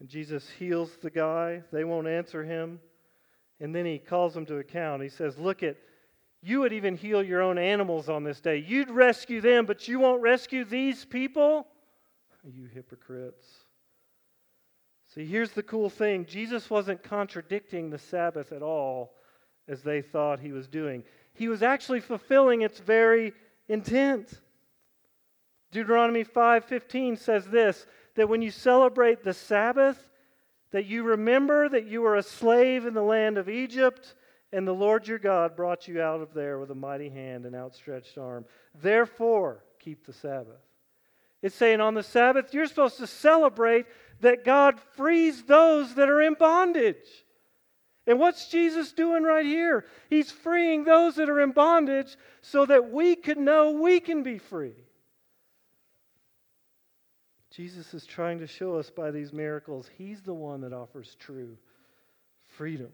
And 0.00 0.08
Jesus 0.08 0.48
heals 0.58 0.96
the 1.02 1.10
guy. 1.10 1.62
They 1.72 1.84
won't 1.84 2.08
answer 2.08 2.42
him. 2.42 2.80
And 3.60 3.74
then 3.74 3.86
he 3.86 3.98
calls 3.98 4.34
them 4.34 4.46
to 4.46 4.56
account. 4.56 5.02
He 5.02 5.08
says, 5.08 5.38
Look 5.38 5.62
at, 5.62 5.76
you 6.42 6.60
would 6.60 6.72
even 6.72 6.96
heal 6.96 7.22
your 7.22 7.40
own 7.40 7.58
animals 7.58 8.08
on 8.08 8.24
this 8.24 8.40
day. 8.40 8.56
You'd 8.56 8.90
rescue 8.90 9.40
them, 9.40 9.64
but 9.64 9.86
you 9.86 10.00
won't 10.00 10.20
rescue 10.20 10.64
these 10.64 11.04
people? 11.04 11.68
You 12.44 12.66
hypocrites. 12.66 13.46
See, 15.14 15.24
here's 15.26 15.52
the 15.52 15.62
cool 15.62 15.90
thing 15.90 16.26
Jesus 16.26 16.70
wasn't 16.70 17.02
contradicting 17.02 17.90
the 17.90 17.98
Sabbath 17.98 18.50
at 18.50 18.62
all 18.62 19.14
as 19.68 19.82
they 19.82 20.02
thought 20.02 20.40
he 20.40 20.52
was 20.52 20.66
doing, 20.66 21.04
he 21.34 21.48
was 21.48 21.62
actually 21.62 22.00
fulfilling 22.00 22.62
its 22.62 22.80
very 22.80 23.32
intent. 23.68 24.40
Deuteronomy 25.72 26.22
5:15 26.22 27.16
says 27.16 27.46
this 27.46 27.86
that 28.14 28.28
when 28.28 28.42
you 28.42 28.50
celebrate 28.50 29.22
the 29.22 29.32
Sabbath 29.34 30.08
that 30.70 30.84
you 30.84 31.02
remember 31.02 31.68
that 31.68 31.86
you 31.86 32.02
were 32.02 32.16
a 32.16 32.22
slave 32.22 32.86
in 32.86 32.94
the 32.94 33.02
land 33.02 33.38
of 33.38 33.48
Egypt 33.48 34.14
and 34.52 34.68
the 34.68 34.74
Lord 34.74 35.08
your 35.08 35.18
God 35.18 35.56
brought 35.56 35.88
you 35.88 36.00
out 36.00 36.20
of 36.20 36.34
there 36.34 36.58
with 36.58 36.70
a 36.70 36.74
mighty 36.74 37.08
hand 37.08 37.46
and 37.46 37.56
outstretched 37.56 38.18
arm. 38.18 38.44
Therefore, 38.74 39.64
keep 39.78 40.04
the 40.04 40.12
Sabbath. 40.12 40.60
It's 41.40 41.54
saying 41.54 41.80
on 41.80 41.94
the 41.94 42.02
Sabbath 42.02 42.52
you're 42.52 42.66
supposed 42.66 42.98
to 42.98 43.06
celebrate 43.06 43.86
that 44.20 44.44
God 44.44 44.78
frees 44.78 45.42
those 45.42 45.94
that 45.94 46.08
are 46.08 46.20
in 46.20 46.34
bondage. 46.34 47.24
And 48.06 48.18
what's 48.18 48.48
Jesus 48.48 48.92
doing 48.92 49.22
right 49.22 49.46
here? 49.46 49.86
He's 50.10 50.30
freeing 50.30 50.84
those 50.84 51.16
that 51.16 51.30
are 51.30 51.40
in 51.40 51.52
bondage 51.52 52.16
so 52.42 52.66
that 52.66 52.90
we 52.90 53.16
could 53.16 53.38
know 53.38 53.70
we 53.70 54.00
can 54.00 54.22
be 54.22 54.38
free. 54.38 54.74
Jesus 57.54 57.92
is 57.92 58.06
trying 58.06 58.38
to 58.38 58.46
show 58.46 58.76
us 58.76 58.88
by 58.88 59.10
these 59.10 59.32
miracles, 59.32 59.90
He's 59.98 60.22
the 60.22 60.32
one 60.32 60.62
that 60.62 60.72
offers 60.72 61.16
true 61.20 61.58
freedom. 62.56 62.90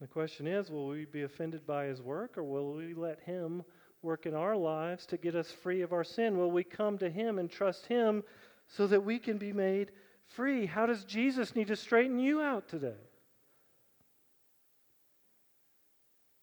The 0.00 0.08
question 0.08 0.48
is 0.48 0.70
will 0.70 0.88
we 0.88 1.04
be 1.04 1.22
offended 1.22 1.66
by 1.66 1.84
His 1.84 2.02
work 2.02 2.36
or 2.36 2.42
will 2.42 2.72
we 2.72 2.94
let 2.94 3.20
Him 3.20 3.62
work 4.02 4.26
in 4.26 4.34
our 4.34 4.56
lives 4.56 5.06
to 5.06 5.16
get 5.16 5.36
us 5.36 5.52
free 5.52 5.82
of 5.82 5.92
our 5.92 6.02
sin? 6.02 6.36
Will 6.36 6.50
we 6.50 6.64
come 6.64 6.98
to 6.98 7.08
Him 7.08 7.38
and 7.38 7.48
trust 7.48 7.86
Him 7.86 8.24
so 8.66 8.88
that 8.88 9.04
we 9.04 9.20
can 9.20 9.38
be 9.38 9.52
made 9.52 9.92
free? 10.26 10.66
How 10.66 10.86
does 10.86 11.04
Jesus 11.04 11.54
need 11.54 11.68
to 11.68 11.76
straighten 11.76 12.18
you 12.18 12.40
out 12.40 12.68
today? 12.68 12.94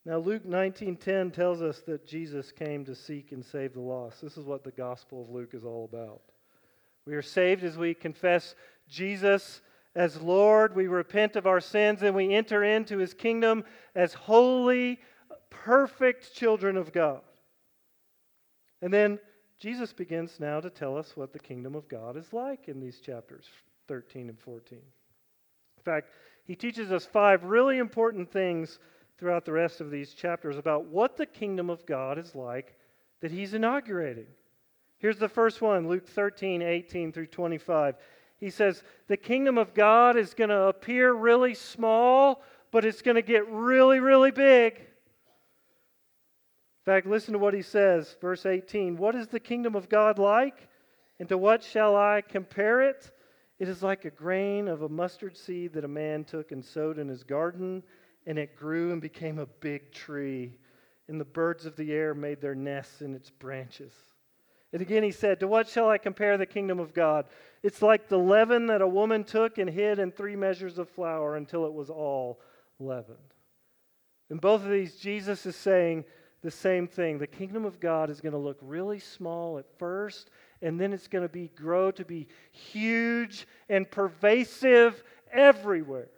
Now 0.06 0.20
Luke 0.20 0.46
19:10 0.46 1.34
tells 1.34 1.62
us 1.62 1.82
that 1.82 2.08
Jesus 2.08 2.54
came 2.54 2.86
to 2.86 2.96
seek 2.96 3.34
and 3.34 3.44
save 3.44 3.74
the 3.74 3.82
lost. 3.82 4.22
This 4.22 4.38
is 4.38 4.46
what 4.46 4.63
the 4.63 4.72
gospel 4.72 5.24
of 5.24 5.30
Luke 5.30 5.54
is 5.54 5.66
all 5.66 5.84
about. 5.84 6.22
We 7.07 7.15
are 7.15 7.21
saved 7.21 7.63
as 7.63 7.77
we 7.77 7.93
confess 7.93 8.53
Jesus 8.89 9.61
as 9.95 10.21
Lord. 10.21 10.75
We 10.75 10.87
repent 10.87 11.37
of 11.37 11.47
our 11.47 11.61
sins 11.61 12.03
and 12.03 12.13
we 12.13 12.33
enter 12.33 12.65
into 12.65 12.97
his 12.97 13.13
kingdom 13.13 13.63
as 13.95 14.13
holy, 14.13 14.99
perfect 15.49 16.35
children 16.35 16.75
of 16.75 16.91
God. 16.91 17.21
And 18.81 18.93
then 18.93 19.19
Jesus 19.57 19.93
begins 19.93 20.39
now 20.41 20.59
to 20.59 20.69
tell 20.69 20.97
us 20.97 21.15
what 21.15 21.31
the 21.31 21.39
kingdom 21.39 21.75
of 21.75 21.87
God 21.87 22.17
is 22.17 22.33
like 22.33 22.67
in 22.67 22.81
these 22.81 22.99
chapters 22.99 23.45
13 23.87 24.27
and 24.27 24.39
14. 24.39 24.77
In 24.77 25.83
fact, 25.83 26.09
he 26.43 26.55
teaches 26.55 26.91
us 26.91 27.05
five 27.05 27.45
really 27.45 27.77
important 27.77 28.29
things 28.29 28.79
throughout 29.17 29.45
the 29.45 29.53
rest 29.53 29.79
of 29.79 29.91
these 29.91 30.13
chapters 30.13 30.57
about 30.57 30.85
what 30.85 31.15
the 31.15 31.25
kingdom 31.25 31.69
of 31.69 31.85
God 31.85 32.17
is 32.17 32.35
like 32.35 32.75
that 33.21 33.31
he's 33.31 33.53
inaugurating. 33.53 34.27
Here's 35.00 35.20
the 35.20 35.30
first 35.30 35.62
one 35.62 35.88
Luke 35.88 36.08
13, 36.08 36.62
18 36.62 37.12
through 37.12 37.27
25. 37.27 37.96
He 38.39 38.50
says, 38.50 38.84
The 39.08 39.18
kingdom 39.18 39.58
of 39.58 39.74
God 39.74 40.18
is 40.18 40.34
going 40.34 40.50
to 40.50 40.63
appear 40.63 41.13
really 41.13 41.54
small, 41.54 42.42
but 42.72 42.86
it's 42.86 43.01
going 43.01 43.16
to 43.16 43.22
get 43.22 43.50
really, 43.50 44.00
really 44.00 44.32
big. 44.32 44.75
In 44.77 44.84
fact, 46.94 47.08
listen 47.08 47.34
to 47.34 47.39
what 47.39 47.54
he 47.54 47.62
says, 47.62 48.16
verse 48.22 48.46
18. 48.46 48.98
What 48.98 49.16
is 49.16 49.27
the 49.27 49.39
kingdom 49.39 49.75
of 49.75 49.89
God 49.89 50.20
like? 50.20 50.70
And 51.20 51.27
to 51.30 51.38
what 51.38 51.63
shall 51.63 51.96
I 51.96 52.22
compare 52.22 52.82
it? 52.82 53.12
It 53.60 53.68
is 53.68 53.82
like 53.82 54.06
a 54.06 54.12
grain 54.12 54.68
of 54.68 54.84
a 54.84 54.89
mustard 54.89 55.36
seed 55.36 55.74
that 55.74 55.84
a 55.84 55.89
man 55.89 56.24
took 56.24 56.51
and 56.51 56.63
sowed 56.63 57.00
in 57.00 57.08
his 57.08 57.24
garden, 57.24 57.84
and 58.25 58.38
it 58.38 58.56
grew 58.56 58.92
and 58.92 59.01
became 59.01 59.39
a 59.39 59.48
big 59.48 59.92
tree, 59.92 60.58
and 61.08 61.20
the 61.20 61.25
birds 61.25 61.66
of 61.66 61.75
the 61.75 61.92
air 61.92 62.13
made 62.13 62.39
their 62.39 62.56
nests 62.56 63.01
in 63.01 63.16
its 63.16 63.32
branches. 63.32 63.94
And 64.74 64.81
again 64.81 65.03
he 65.03 65.12
said, 65.12 65.39
To 65.39 65.47
what 65.47 65.67
shall 65.67 65.89
I 65.89 65.97
compare 65.97 66.38
the 66.38 66.45
kingdom 66.45 66.79
of 66.79 66.93
God? 66.93 67.25
It's 67.63 67.81
like 67.81 68.07
the 68.07 68.19
leaven 68.19 68.67
that 68.67 68.81
a 68.81 68.88
woman 68.88 69.24
took 69.24 69.57
and 69.57 69.69
hid 69.69 70.00
in 70.00 70.12
three 70.12 70.36
measures 70.36 70.77
of 70.77 70.89
flour 70.89 71.36
until 71.36 71.65
it 71.65 71.74
was 71.74 71.89
all 71.89 72.39
leavened. 72.79 73.17
In 74.29 74.38
both 74.38 74.63
of 74.63 74.69
these, 74.69 74.97
Jesus 74.97 75.45
is 75.45 75.55
saying 75.55 76.03
the 76.41 76.51
same 76.51 76.88
thing. 76.88 77.17
The 77.17 77.27
kingdom 77.27 77.65
of 77.65 77.79
God 77.79 78.09
is 78.09 78.21
going 78.21 78.33
to 78.33 78.38
look 78.38 78.57
really 78.62 79.00
small 79.00 79.57
at 79.57 79.65
first, 79.77 80.29
and 80.62 80.79
then 80.79 80.93
it's 80.93 81.07
going 81.07 81.24
to 81.24 81.31
be 81.31 81.50
grow 81.55 81.91
to 81.91 82.05
be 82.05 82.27
huge 82.51 83.47
and 83.69 83.89
pervasive 83.89 85.01
everywhere. 85.31 86.09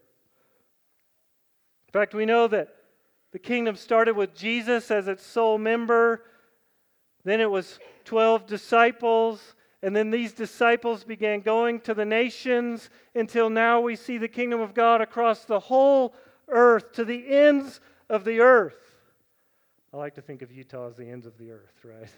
In 1.87 1.93
fact, 1.93 2.13
we 2.13 2.25
know 2.25 2.47
that 2.47 2.75
the 3.31 3.39
kingdom 3.39 3.75
started 3.75 4.15
with 4.15 4.35
Jesus 4.35 4.91
as 4.91 5.07
its 5.07 5.25
sole 5.25 5.57
member. 5.57 6.23
Then 7.23 7.41
it 7.41 7.49
was 7.49 7.79
12 8.05 8.45
disciples. 8.45 9.55
And 9.81 9.95
then 9.95 10.11
these 10.11 10.33
disciples 10.33 11.03
began 11.03 11.39
going 11.39 11.79
to 11.81 11.93
the 11.93 12.05
nations 12.05 12.89
until 13.15 13.49
now 13.49 13.79
we 13.79 13.95
see 13.95 14.17
the 14.17 14.27
kingdom 14.27 14.59
of 14.59 14.73
God 14.73 15.01
across 15.01 15.45
the 15.45 15.59
whole 15.59 16.13
earth, 16.49 16.91
to 16.93 17.05
the 17.05 17.27
ends 17.27 17.79
of 18.09 18.25
the 18.25 18.41
earth. 18.41 18.75
I 19.93 19.97
like 19.97 20.15
to 20.15 20.21
think 20.21 20.41
of 20.41 20.51
Utah 20.51 20.87
as 20.87 20.95
the 20.95 21.09
ends 21.09 21.25
of 21.25 21.37
the 21.37 21.51
earth, 21.51 21.73
right? 21.83 22.09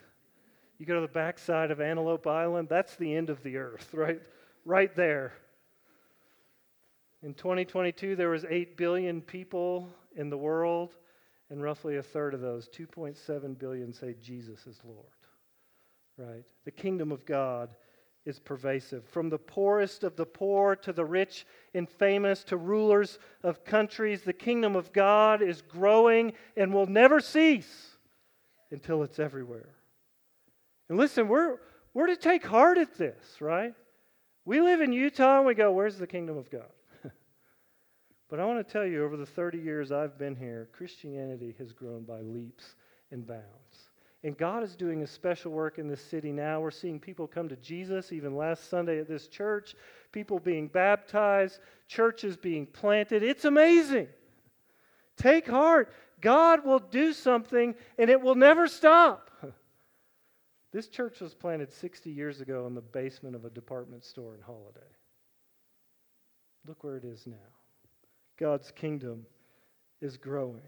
You 0.78 0.86
go 0.86 0.96
to 0.96 1.02
the 1.02 1.08
backside 1.08 1.70
of 1.70 1.80
Antelope 1.80 2.26
Island, 2.26 2.68
that's 2.70 2.96
the 2.96 3.16
end 3.16 3.30
of 3.30 3.44
the 3.44 3.58
earth, 3.58 3.90
right? 3.94 4.22
Right 4.66 4.96
there. 4.96 5.34
In 7.24 7.36
2022, 7.36 8.16
there 8.16 8.30
was 8.30 8.46
8 8.46 8.76
billion 8.78 9.22
people 9.22 9.90
in 10.16 10.30
the 10.32 10.38
world, 10.38 10.96
and 11.52 11.62
roughly 11.62 11.98
a 11.98 12.04
third 12.04 12.34
of 12.34 12.40
those, 12.40 12.70
2.7 12.70 13.60
billion, 13.60 13.92
say 13.94 14.16
Jesus 14.24 14.66
is 14.66 14.80
Lord. 14.86 15.06
Right? 16.18 16.46
The 16.64 16.72
kingdom 16.72 17.12
of 17.12 17.26
God 17.26 17.76
is 18.26 18.40
pervasive. 18.40 19.04
From 19.04 19.30
the 19.30 19.38
poorest 19.38 20.06
of 20.06 20.16
the 20.16 20.26
poor 20.26 20.78
to 20.78 20.94
the 20.94 21.04
rich 21.04 21.46
and 21.74 21.90
famous 21.90 22.46
to 22.46 22.58
rulers 22.58 23.20
of 23.44 23.66
countries, 23.66 24.22
the 24.22 24.32
kingdom 24.32 24.78
of 24.78 24.94
God 24.94 25.42
is 25.42 25.62
growing 25.62 26.32
and 26.56 26.74
will 26.74 26.86
never 26.86 27.20
cease 27.20 27.98
until 28.72 29.04
it's 29.04 29.20
everywhere. 29.20 29.76
And 30.88 30.98
listen, 30.98 31.28
we're, 31.28 31.58
we're 31.94 32.08
to 32.08 32.16
take 32.16 32.46
heart 32.46 32.78
at 32.78 32.98
this, 32.98 33.42
right? 33.42 33.74
We 34.46 34.62
live 34.62 34.80
in 34.80 34.94
Utah 34.94 35.40
and 35.40 35.48
we 35.48 35.54
go, 35.54 35.74
where's 35.74 35.98
the 35.98 36.08
kingdom 36.08 36.38
of 36.38 36.50
God? 36.50 36.70
But 38.32 38.40
I 38.40 38.46
want 38.46 38.66
to 38.66 38.74
tell 38.74 38.86
you, 38.86 39.04
over 39.04 39.18
the 39.18 39.26
30 39.26 39.58
years 39.58 39.92
I've 39.92 40.18
been 40.18 40.38
here, 40.38 40.70
Christianity 40.72 41.54
has 41.60 41.74
grown 41.74 42.04
by 42.04 42.22
leaps 42.22 42.76
and 43.12 43.28
bounds. 43.28 43.90
And 44.24 44.38
God 44.38 44.64
is 44.64 44.78
doing 44.78 45.04
a 45.04 45.08
special 45.08 45.52
work 45.52 45.80
in 45.80 45.90
this 45.90 46.02
city 46.02 46.32
now. 46.32 46.62
We're 46.62 46.72
seeing 46.72 46.98
people 46.98 47.28
come 47.28 47.50
to 47.50 47.58
Jesus, 47.58 48.14
even 48.14 48.38
last 48.38 48.70
Sunday 48.70 49.00
at 49.00 49.10
this 49.10 49.28
church, 49.28 49.76
people 50.14 50.40
being 50.40 50.68
baptized, 50.68 51.60
churches 51.90 52.38
being 52.38 52.66
planted. 52.66 53.22
It's 53.22 53.44
amazing. 53.44 54.08
Take 55.18 55.50
heart. 55.50 55.94
God 56.22 56.64
will 56.64 56.80
do 56.80 57.12
something 57.12 57.76
and 57.98 58.10
it 58.10 58.22
will 58.22 58.36
never 58.36 58.68
stop. 58.68 59.30
This 60.74 60.88
church 60.88 61.20
was 61.20 61.34
planted 61.34 61.74
60 61.74 62.10
years 62.10 62.40
ago 62.40 62.66
in 62.66 62.76
the 62.76 62.80
basement 62.80 63.36
of 63.36 63.44
a 63.44 63.50
department 63.50 64.06
store 64.06 64.36
in 64.36 64.40
Holladay. 64.40 64.88
Look 66.66 66.86
where 66.86 66.96
it 66.96 67.04
is 67.04 67.28
now. 67.28 67.36
God's 68.42 68.72
kingdom 68.72 69.28
is 70.02 70.18
growing. 70.18 70.64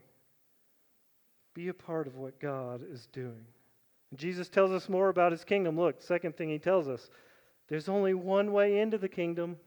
Be 1.56 1.70
a 1.70 1.74
part 1.74 2.06
of 2.06 2.18
what 2.18 2.40
God 2.40 2.84
is 2.88 3.08
doing. 3.08 3.46
And 4.12 4.20
Jesus 4.20 4.48
tells 4.48 4.70
us 4.70 4.88
more 4.88 5.10
about 5.10 5.32
his 5.32 5.44
kingdom. 5.44 5.76
Look, 5.76 6.00
second 6.00 6.38
thing 6.38 6.50
he 6.50 6.60
tells 6.60 6.88
us 6.88 7.10
there's 7.68 7.90
only 7.90 8.14
one 8.14 8.54
way 8.54 8.80
into 8.80 9.00
the 9.00 9.10
kingdom, 9.10 9.58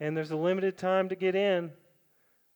and 0.00 0.16
there's 0.16 0.32
a 0.32 0.36
limited 0.36 0.76
time 0.76 1.08
to 1.08 1.14
get 1.14 1.36
in. 1.36 1.70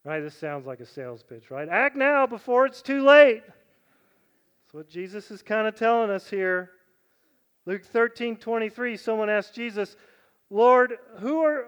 Right? 0.04 0.20
This 0.20 0.34
sounds 0.34 0.66
like 0.66 0.80
a 0.80 0.86
sales 0.86 1.22
pitch, 1.22 1.52
right? 1.52 1.68
Act 1.68 1.94
now 1.94 2.26
before 2.26 2.66
it's 2.66 2.82
too 2.82 3.04
late. 3.04 3.42
That's 3.46 4.74
what 4.74 4.88
Jesus 4.88 5.30
is 5.30 5.40
kind 5.40 5.68
of 5.68 5.76
telling 5.76 6.10
us 6.10 6.28
here. 6.28 6.72
Luke 7.64 7.84
13 7.84 8.36
23, 8.36 8.96
someone 8.96 9.30
asked 9.30 9.54
Jesus, 9.54 9.94
Lord, 10.50 10.94
who 11.18 11.42
are, 11.42 11.66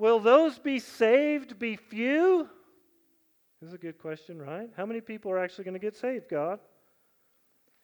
will 0.00 0.18
those 0.18 0.58
be 0.58 0.78
saved 0.78 1.58
be 1.58 1.76
few? 1.76 2.48
This 3.60 3.68
is 3.68 3.74
a 3.74 3.78
good 3.78 3.98
question, 3.98 4.40
right? 4.40 4.70
How 4.76 4.86
many 4.86 5.00
people 5.00 5.30
are 5.30 5.38
actually 5.38 5.64
going 5.64 5.74
to 5.74 5.80
get 5.80 5.96
saved, 5.96 6.28
God? 6.30 6.58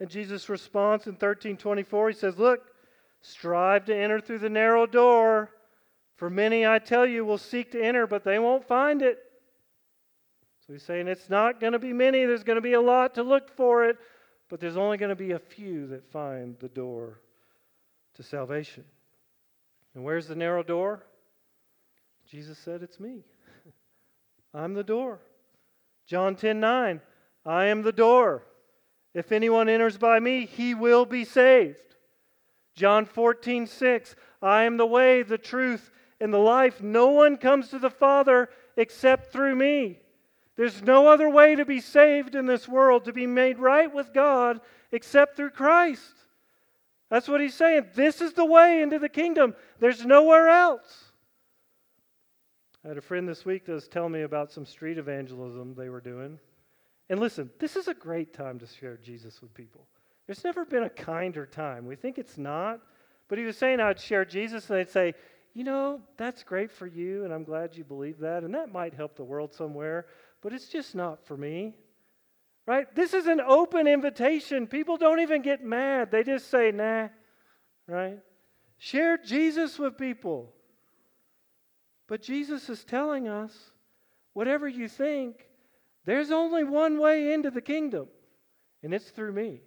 And 0.00 0.08
Jesus' 0.08 0.48
response 0.48 1.06
in 1.06 1.12
1324, 1.12 2.08
he 2.08 2.14
says, 2.14 2.38
Look, 2.38 2.62
strive 3.20 3.84
to 3.86 3.96
enter 3.96 4.20
through 4.20 4.38
the 4.38 4.50
narrow 4.50 4.86
door. 4.86 5.50
For 6.16 6.30
many, 6.30 6.66
I 6.66 6.78
tell 6.78 7.06
you, 7.06 7.24
will 7.24 7.38
seek 7.38 7.72
to 7.72 7.82
enter, 7.82 8.06
but 8.06 8.24
they 8.24 8.38
won't 8.38 8.66
find 8.66 9.02
it. 9.02 9.18
So 10.66 10.72
he's 10.72 10.82
saying 10.82 11.08
it's 11.08 11.28
not 11.28 11.60
going 11.60 11.74
to 11.74 11.78
be 11.78 11.92
many. 11.92 12.24
There's 12.24 12.42
going 12.42 12.56
to 12.56 12.62
be 12.62 12.72
a 12.72 12.80
lot 12.80 13.14
to 13.14 13.22
look 13.22 13.54
for 13.54 13.84
it, 13.84 13.98
but 14.48 14.58
there's 14.58 14.78
only 14.78 14.96
going 14.96 15.10
to 15.10 15.16
be 15.16 15.32
a 15.32 15.38
few 15.38 15.86
that 15.88 16.10
find 16.10 16.56
the 16.58 16.68
door 16.68 17.20
to 18.14 18.22
salvation. 18.22 18.84
And 19.94 20.02
where's 20.02 20.26
the 20.26 20.34
narrow 20.34 20.62
door? 20.62 21.04
Jesus 22.26 22.58
said, 22.58 22.82
It's 22.82 23.00
me. 23.00 23.24
I'm 24.54 24.74
the 24.74 24.84
door. 24.84 25.20
John 26.06 26.36
10 26.36 26.60
9, 26.60 27.00
I 27.44 27.64
am 27.66 27.82
the 27.82 27.92
door. 27.92 28.44
If 29.14 29.32
anyone 29.32 29.68
enters 29.68 29.96
by 29.96 30.20
me, 30.20 30.46
he 30.46 30.74
will 30.74 31.04
be 31.06 31.24
saved. 31.24 31.96
John 32.74 33.06
14 33.06 33.66
6, 33.66 34.14
I 34.42 34.64
am 34.64 34.76
the 34.76 34.86
way, 34.86 35.22
the 35.22 35.38
truth, 35.38 35.90
and 36.20 36.32
the 36.32 36.38
life. 36.38 36.82
No 36.82 37.08
one 37.08 37.36
comes 37.36 37.68
to 37.68 37.78
the 37.78 37.90
Father 37.90 38.50
except 38.76 39.32
through 39.32 39.54
me. 39.54 40.00
There's 40.56 40.82
no 40.82 41.08
other 41.08 41.28
way 41.28 41.54
to 41.54 41.64
be 41.64 41.80
saved 41.80 42.34
in 42.34 42.46
this 42.46 42.68
world, 42.68 43.04
to 43.04 43.12
be 43.12 43.26
made 43.26 43.58
right 43.58 43.92
with 43.92 44.12
God, 44.12 44.60
except 44.92 45.36
through 45.36 45.50
Christ. 45.50 46.14
That's 47.10 47.28
what 47.28 47.40
he's 47.40 47.54
saying. 47.54 47.86
This 47.94 48.20
is 48.20 48.32
the 48.32 48.44
way 48.44 48.82
into 48.82 48.98
the 48.98 49.08
kingdom. 49.08 49.54
There's 49.78 50.04
nowhere 50.04 50.48
else. 50.48 51.05
I 52.86 52.90
had 52.90 52.98
a 52.98 53.02
friend 53.02 53.28
this 53.28 53.44
week 53.44 53.66
that 53.66 53.72
was 53.72 53.88
telling 53.88 54.12
me 54.12 54.22
about 54.22 54.52
some 54.52 54.64
street 54.64 54.96
evangelism 54.96 55.74
they 55.74 55.88
were 55.88 56.00
doing. 56.00 56.38
And 57.10 57.18
listen, 57.18 57.50
this 57.58 57.74
is 57.74 57.88
a 57.88 57.94
great 57.94 58.32
time 58.32 58.60
to 58.60 58.66
share 58.66 58.96
Jesus 58.96 59.42
with 59.42 59.52
people. 59.54 59.88
There's 60.26 60.44
never 60.44 60.64
been 60.64 60.84
a 60.84 60.90
kinder 60.90 61.46
time. 61.46 61.86
We 61.86 61.96
think 61.96 62.16
it's 62.16 62.38
not. 62.38 62.80
But 63.26 63.38
he 63.38 63.44
was 63.44 63.58
saying 63.58 63.80
I'd 63.80 63.98
share 63.98 64.24
Jesus 64.24 64.70
and 64.70 64.78
they'd 64.78 64.88
say, 64.88 65.14
you 65.52 65.64
know, 65.64 66.00
that's 66.16 66.44
great 66.44 66.70
for 66.70 66.86
you, 66.86 67.24
and 67.24 67.34
I'm 67.34 67.42
glad 67.42 67.76
you 67.76 67.82
believe 67.82 68.20
that, 68.20 68.44
and 68.44 68.54
that 68.54 68.70
might 68.72 68.94
help 68.94 69.16
the 69.16 69.24
world 69.24 69.52
somewhere, 69.52 70.06
but 70.40 70.52
it's 70.52 70.68
just 70.68 70.94
not 70.94 71.26
for 71.26 71.36
me. 71.36 71.74
Right? 72.66 72.94
This 72.94 73.14
is 73.14 73.26
an 73.26 73.40
open 73.40 73.88
invitation. 73.88 74.68
People 74.68 74.96
don't 74.96 75.18
even 75.18 75.42
get 75.42 75.64
mad, 75.64 76.12
they 76.12 76.22
just 76.22 76.50
say, 76.50 76.70
nah. 76.70 77.08
Right? 77.88 78.20
Share 78.78 79.18
Jesus 79.18 79.76
with 79.76 79.98
people. 79.98 80.52
But 82.08 82.22
Jesus 82.22 82.68
is 82.68 82.84
telling 82.84 83.28
us 83.28 83.52
whatever 84.32 84.68
you 84.68 84.88
think, 84.88 85.48
there's 86.04 86.30
only 86.30 86.62
one 86.62 86.98
way 86.98 87.32
into 87.32 87.50
the 87.50 87.60
kingdom, 87.60 88.06
and 88.82 88.94
it's 88.94 89.10
through 89.10 89.32
me. 89.32 89.60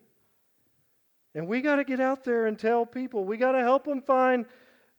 And 1.35 1.47
we 1.47 1.61
got 1.61 1.75
to 1.75 1.83
get 1.83 1.99
out 1.99 2.23
there 2.23 2.47
and 2.47 2.57
tell 2.57 2.85
people. 2.85 3.23
We 3.23 3.37
got 3.37 3.51
to 3.51 3.59
help 3.59 3.85
them 3.85 4.01
find 4.01 4.45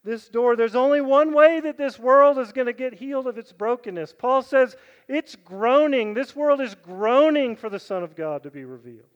this 0.05 0.29
door. 0.29 0.55
There's 0.55 0.74
only 0.74 1.00
one 1.00 1.35
way 1.35 1.61
that 1.61 1.76
this 1.76 1.98
world 1.98 2.38
is 2.38 2.53
going 2.53 2.66
to 2.66 2.72
get 2.72 2.94
healed 2.94 3.26
of 3.26 3.37
its 3.37 3.53
brokenness. 3.53 4.14
Paul 4.16 4.42
says 4.42 4.76
it's 5.09 5.35
groaning. 5.35 6.14
This 6.14 6.37
world 6.37 6.61
is 6.61 6.74
groaning 6.74 7.57
for 7.57 7.68
the 7.68 7.79
Son 7.79 8.03
of 8.03 8.16
God 8.16 8.44
to 8.44 8.50
be 8.50 8.64
revealed. 8.64 9.09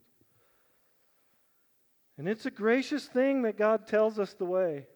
And 2.18 2.28
it's 2.28 2.46
a 2.46 2.50
gracious 2.50 3.06
thing 3.06 3.42
that 3.42 3.56
God 3.56 3.86
tells 3.86 4.18
us 4.18 4.34
the 4.34 4.44
way. 4.44 4.86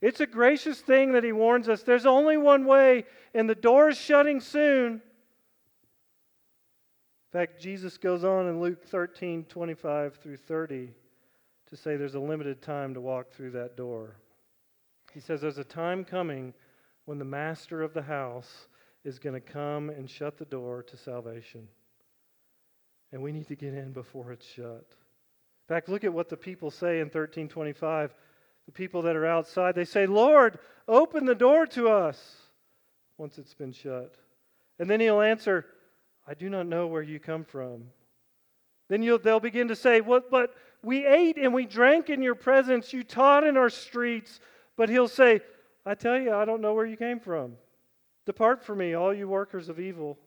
It's 0.00 0.20
a 0.20 0.26
gracious 0.26 0.80
thing 0.80 1.12
that 1.12 1.24
he 1.24 1.32
warns 1.32 1.68
us 1.68 1.82
there's 1.82 2.06
only 2.06 2.36
one 2.36 2.66
way, 2.66 3.04
and 3.34 3.48
the 3.48 3.54
door 3.54 3.88
is 3.88 3.98
shutting 3.98 4.40
soon. 4.40 4.92
In 4.94 5.00
fact, 7.32 7.60
Jesus 7.60 7.98
goes 7.98 8.24
on 8.24 8.46
in 8.46 8.60
Luke 8.60 8.84
13 8.86 9.44
25 9.44 10.16
through 10.16 10.36
30 10.36 10.90
to 11.68 11.76
say 11.76 11.96
there's 11.96 12.14
a 12.14 12.20
limited 12.20 12.62
time 12.62 12.94
to 12.94 13.00
walk 13.00 13.30
through 13.30 13.50
that 13.50 13.76
door. 13.76 14.16
He 15.12 15.20
says 15.20 15.40
there's 15.40 15.58
a 15.58 15.64
time 15.64 16.04
coming 16.04 16.54
when 17.04 17.18
the 17.18 17.24
master 17.24 17.82
of 17.82 17.92
the 17.92 18.02
house 18.02 18.68
is 19.04 19.18
going 19.18 19.34
to 19.34 19.40
come 19.40 19.90
and 19.90 20.08
shut 20.08 20.38
the 20.38 20.44
door 20.44 20.82
to 20.84 20.96
salvation. 20.96 21.68
And 23.12 23.22
we 23.22 23.32
need 23.32 23.48
to 23.48 23.56
get 23.56 23.74
in 23.74 23.92
before 23.92 24.32
it's 24.32 24.46
shut. 24.46 24.86
In 24.86 25.74
fact, 25.74 25.88
look 25.88 26.04
at 26.04 26.12
what 26.12 26.28
the 26.28 26.36
people 26.36 26.70
say 26.70 27.00
in 27.00 27.06
1325 27.06 28.14
the 28.68 28.72
people 28.72 29.00
that 29.00 29.16
are 29.16 29.24
outside, 29.24 29.74
they 29.74 29.86
say, 29.86 30.04
Lord, 30.04 30.58
open 30.86 31.24
the 31.24 31.34
door 31.34 31.64
to 31.68 31.88
us 31.88 32.36
once 33.16 33.38
it's 33.38 33.54
been 33.54 33.72
shut. 33.72 34.14
And 34.78 34.90
then 34.90 35.00
he'll 35.00 35.22
answer, 35.22 35.64
I 36.26 36.34
do 36.34 36.50
not 36.50 36.66
know 36.66 36.86
where 36.86 37.00
you 37.00 37.18
come 37.18 37.44
from. 37.44 37.84
Then 38.90 39.00
they'll 39.00 39.40
begin 39.40 39.68
to 39.68 39.74
say, 39.74 40.02
What? 40.02 40.30
But 40.30 40.54
we 40.82 41.06
ate 41.06 41.38
and 41.38 41.54
we 41.54 41.64
drank 41.64 42.10
in 42.10 42.20
your 42.20 42.34
presence. 42.34 42.92
You 42.92 43.04
taught 43.04 43.42
in 43.42 43.56
our 43.56 43.70
streets. 43.70 44.38
But 44.76 44.90
he'll 44.90 45.08
say, 45.08 45.40
I 45.86 45.94
tell 45.94 46.18
you, 46.18 46.34
I 46.34 46.44
don't 46.44 46.60
know 46.60 46.74
where 46.74 46.84
you 46.84 46.98
came 46.98 47.20
from. 47.20 47.56
Depart 48.26 48.62
from 48.62 48.80
me, 48.80 48.92
all 48.92 49.14
you 49.14 49.28
workers 49.28 49.70
of 49.70 49.80
evil. 49.80 50.18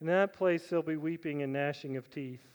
In 0.00 0.06
that 0.06 0.34
place, 0.34 0.68
there'll 0.68 0.84
be 0.84 0.96
weeping 0.96 1.42
and 1.42 1.52
gnashing 1.52 1.96
of 1.96 2.08
teeth. 2.12 2.46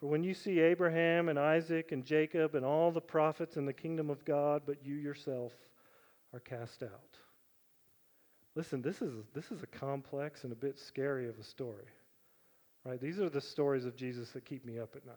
For 0.00 0.06
when 0.06 0.24
you 0.24 0.32
see 0.32 0.60
Abraham 0.60 1.28
and 1.28 1.38
Isaac 1.38 1.92
and 1.92 2.04
Jacob 2.04 2.54
and 2.54 2.64
all 2.64 2.90
the 2.90 3.02
prophets 3.02 3.58
in 3.58 3.66
the 3.66 3.72
kingdom 3.72 4.08
of 4.08 4.24
God, 4.24 4.62
but 4.64 4.84
you 4.84 4.94
yourself 4.94 5.52
are 6.32 6.40
cast 6.40 6.82
out. 6.82 7.18
Listen, 8.54 8.80
this 8.80 9.02
is, 9.02 9.12
this 9.34 9.52
is 9.52 9.62
a 9.62 9.66
complex 9.66 10.44
and 10.44 10.52
a 10.52 10.56
bit 10.56 10.78
scary 10.78 11.28
of 11.28 11.38
a 11.38 11.44
story. 11.44 11.86
Right? 12.84 13.00
These 13.00 13.20
are 13.20 13.28
the 13.28 13.42
stories 13.42 13.84
of 13.84 13.94
Jesus 13.94 14.30
that 14.30 14.46
keep 14.46 14.64
me 14.64 14.78
up 14.78 14.96
at 14.96 15.04
night. 15.04 15.14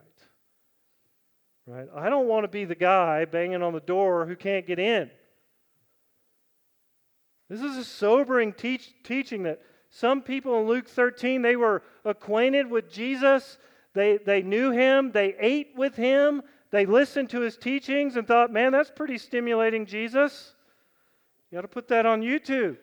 Right? 1.66 1.88
I 1.96 2.10
don't 2.10 2.28
want 2.28 2.44
to 2.44 2.50
be 2.50 2.66
the 2.66 2.76
guy 2.76 3.24
banging 3.24 3.64
on 3.64 3.72
the 3.72 3.80
door 3.80 4.26
who 4.26 4.36
can't 4.36 4.68
get 4.68 4.80
in. 4.80 5.10
This 7.50 7.62
is 7.62 7.78
a 7.78 7.86
sobering 7.86 8.52
teach, 8.52 8.94
teaching 9.04 9.44
that 9.44 9.62
some 9.90 10.22
people 10.22 10.60
in 10.60 10.68
Luke 10.68 10.90
13, 10.90 11.42
they 11.42 11.56
were 11.56 11.84
acquainted 12.04 12.70
with 12.70 12.92
Jesus 12.92 13.58
they, 13.94 14.18
they 14.18 14.42
knew 14.42 14.72
him, 14.72 15.12
they 15.12 15.36
ate 15.40 15.74
with 15.76 15.96
him, 15.96 16.42
they 16.72 16.86
listened 16.86 17.30
to 17.30 17.42
his 17.42 17.56
teachings 17.56 18.16
and 18.16 18.28
thought, 18.28 18.52
man, 18.52 18.72
that's 18.72 18.90
pretty 18.90 19.20
stimulating, 19.20 19.86
Jesus. 19.86 20.56
You 21.52 21.58
got 21.58 21.62
to 21.62 21.68
put 21.68 21.90
that 21.90 22.06
on 22.08 22.22
YouTube. 22.22 22.78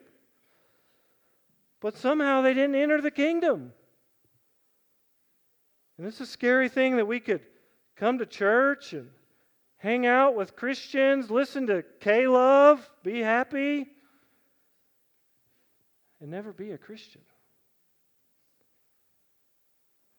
But 1.80 1.96
somehow 1.96 2.42
they 2.42 2.54
didn't 2.54 2.76
enter 2.76 3.00
the 3.00 3.10
kingdom. 3.10 3.72
And 5.98 6.06
it's 6.06 6.20
a 6.20 6.26
scary 6.26 6.68
thing 6.68 6.96
that 6.96 7.06
we 7.06 7.18
could 7.18 7.40
come 7.96 8.18
to 8.18 8.26
church 8.26 8.92
and 8.92 9.10
hang 9.78 10.06
out 10.06 10.36
with 10.36 10.56
Christians, 10.56 11.30
listen 11.30 11.66
to 11.66 11.84
K 12.00 12.28
Love, 12.28 12.88
be 13.02 13.20
happy, 13.20 13.88
and 16.20 16.30
never 16.30 16.52
be 16.52 16.70
a 16.70 16.78
Christian. 16.78 17.22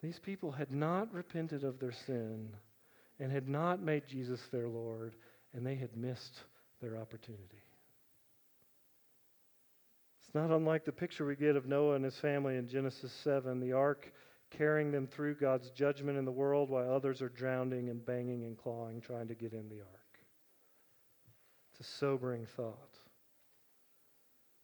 These 0.01 0.19
people 0.19 0.51
had 0.51 0.71
not 0.71 1.13
repented 1.13 1.63
of 1.63 1.79
their 1.79 1.91
sin 1.91 2.49
and 3.19 3.31
had 3.31 3.47
not 3.47 3.81
made 3.81 4.07
Jesus 4.07 4.41
their 4.51 4.67
Lord, 4.67 5.15
and 5.53 5.65
they 5.65 5.75
had 5.75 5.95
missed 5.95 6.39
their 6.81 6.97
opportunity. 6.97 7.61
It's 10.19 10.33
not 10.33 10.49
unlike 10.49 10.85
the 10.85 10.91
picture 10.91 11.25
we 11.25 11.35
get 11.35 11.55
of 11.55 11.67
Noah 11.67 11.95
and 11.95 12.05
his 12.05 12.17
family 12.17 12.57
in 12.57 12.67
Genesis 12.67 13.11
7, 13.23 13.59
the 13.59 13.73
ark 13.73 14.11
carrying 14.49 14.91
them 14.91 15.07
through 15.07 15.35
God's 15.35 15.69
judgment 15.71 16.17
in 16.17 16.25
the 16.25 16.31
world 16.31 16.69
while 16.69 16.91
others 16.91 17.21
are 17.21 17.29
drowning 17.29 17.89
and 17.89 18.05
banging 18.05 18.43
and 18.43 18.57
clawing 18.57 19.01
trying 19.01 19.27
to 19.27 19.35
get 19.35 19.53
in 19.53 19.69
the 19.69 19.79
ark. 19.79 20.19
It's 21.71 21.87
a 21.87 21.97
sobering 21.97 22.45
thought. 22.57 22.97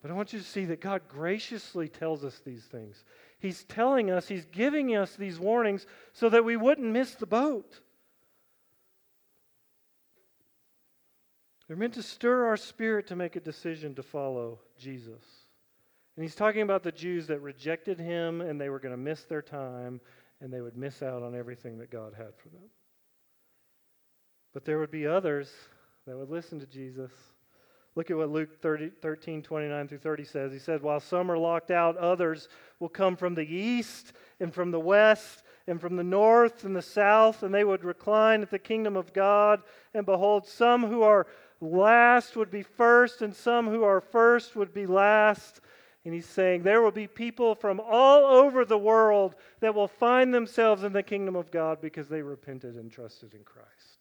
But 0.01 0.11
I 0.11 0.13
want 0.13 0.33
you 0.33 0.39
to 0.39 0.45
see 0.45 0.65
that 0.65 0.81
God 0.81 1.01
graciously 1.07 1.87
tells 1.87 2.23
us 2.23 2.39
these 2.45 2.63
things. 2.65 3.03
He's 3.39 3.63
telling 3.65 4.09
us, 4.09 4.27
He's 4.27 4.45
giving 4.45 4.95
us 4.95 5.15
these 5.15 5.39
warnings 5.39 5.85
so 6.13 6.29
that 6.29 6.45
we 6.45 6.57
wouldn't 6.57 6.87
miss 6.87 7.15
the 7.15 7.25
boat. 7.25 7.81
They're 11.67 11.77
meant 11.77 11.95
to 11.95 12.03
stir 12.03 12.45
our 12.45 12.57
spirit 12.57 13.07
to 13.07 13.15
make 13.15 13.35
a 13.35 13.41
decision 13.41 13.93
to 13.95 14.03
follow 14.03 14.59
Jesus. 14.77 15.23
And 16.15 16.23
he's 16.23 16.35
talking 16.35 16.61
about 16.61 16.81
the 16.81 16.91
Jews 16.91 17.27
that 17.27 17.41
rejected 17.41 17.99
him 17.99 18.41
and 18.41 18.59
they 18.59 18.69
were 18.69 18.79
going 18.79 18.93
to 18.93 18.97
miss 18.97 19.23
their 19.25 19.41
time 19.41 19.99
and 20.39 20.51
they 20.51 20.61
would 20.61 20.77
miss 20.77 21.03
out 21.03 21.23
on 21.23 21.35
everything 21.35 21.77
that 21.79 21.91
God 21.91 22.13
had 22.17 22.35
for 22.37 22.49
them. 22.49 22.69
But 24.53 24.65
there 24.65 24.79
would 24.79 24.91
be 24.91 25.05
others 25.05 25.51
that 26.05 26.17
would 26.17 26.29
listen 26.29 26.59
to 26.59 26.65
Jesus 26.65 27.11
Look 27.97 28.11
at 28.11 28.17
what 28.17 28.29
Luke 28.29 28.61
30, 28.61 28.91
13, 29.01 29.41
29 29.41 29.87
through 29.87 29.97
30 29.97 30.23
says. 30.23 30.53
He 30.53 30.59
said, 30.59 30.83
While 30.83 30.99
some 30.99 31.31
are 31.31 31.37
locked 31.37 31.71
out, 31.71 31.97
others 31.97 32.47
will 32.79 32.89
come 32.89 33.15
from 33.15 33.33
the 33.33 33.41
east 33.41 34.13
and 34.39 34.53
from 34.53 34.69
the 34.69 34.79
west 34.79 35.41
and 35.65 35.81
from 35.81 35.95
the 35.95 36.03
north 36.03 36.63
and 36.63 36.75
the 36.75 36.81
south, 36.83 37.41
and 37.41 37.51
they 37.51 37.63
would 37.63 37.83
recline 37.83 38.43
at 38.43 38.51
the 38.51 38.59
kingdom 38.59 38.95
of 38.95 39.13
God. 39.13 39.63
And 39.95 40.05
behold, 40.05 40.45
some 40.45 40.85
who 40.85 41.01
are 41.01 41.25
last 41.59 42.35
would 42.35 42.51
be 42.51 42.61
first, 42.61 43.23
and 43.23 43.35
some 43.35 43.67
who 43.67 43.83
are 43.83 43.99
first 43.99 44.55
would 44.55 44.75
be 44.75 44.85
last. 44.85 45.59
And 46.05 46.13
he's 46.13 46.27
saying 46.27 46.61
there 46.61 46.83
will 46.83 46.91
be 46.91 47.07
people 47.07 47.55
from 47.55 47.79
all 47.79 48.25
over 48.25 48.63
the 48.63 48.77
world 48.77 49.33
that 49.59 49.73
will 49.73 49.87
find 49.87 50.31
themselves 50.31 50.83
in 50.83 50.93
the 50.93 51.01
kingdom 51.01 51.35
of 51.35 51.49
God 51.49 51.81
because 51.81 52.07
they 52.07 52.21
repented 52.21 52.75
and 52.75 52.91
trusted 52.91 53.33
in 53.33 53.43
Christ. 53.43 53.96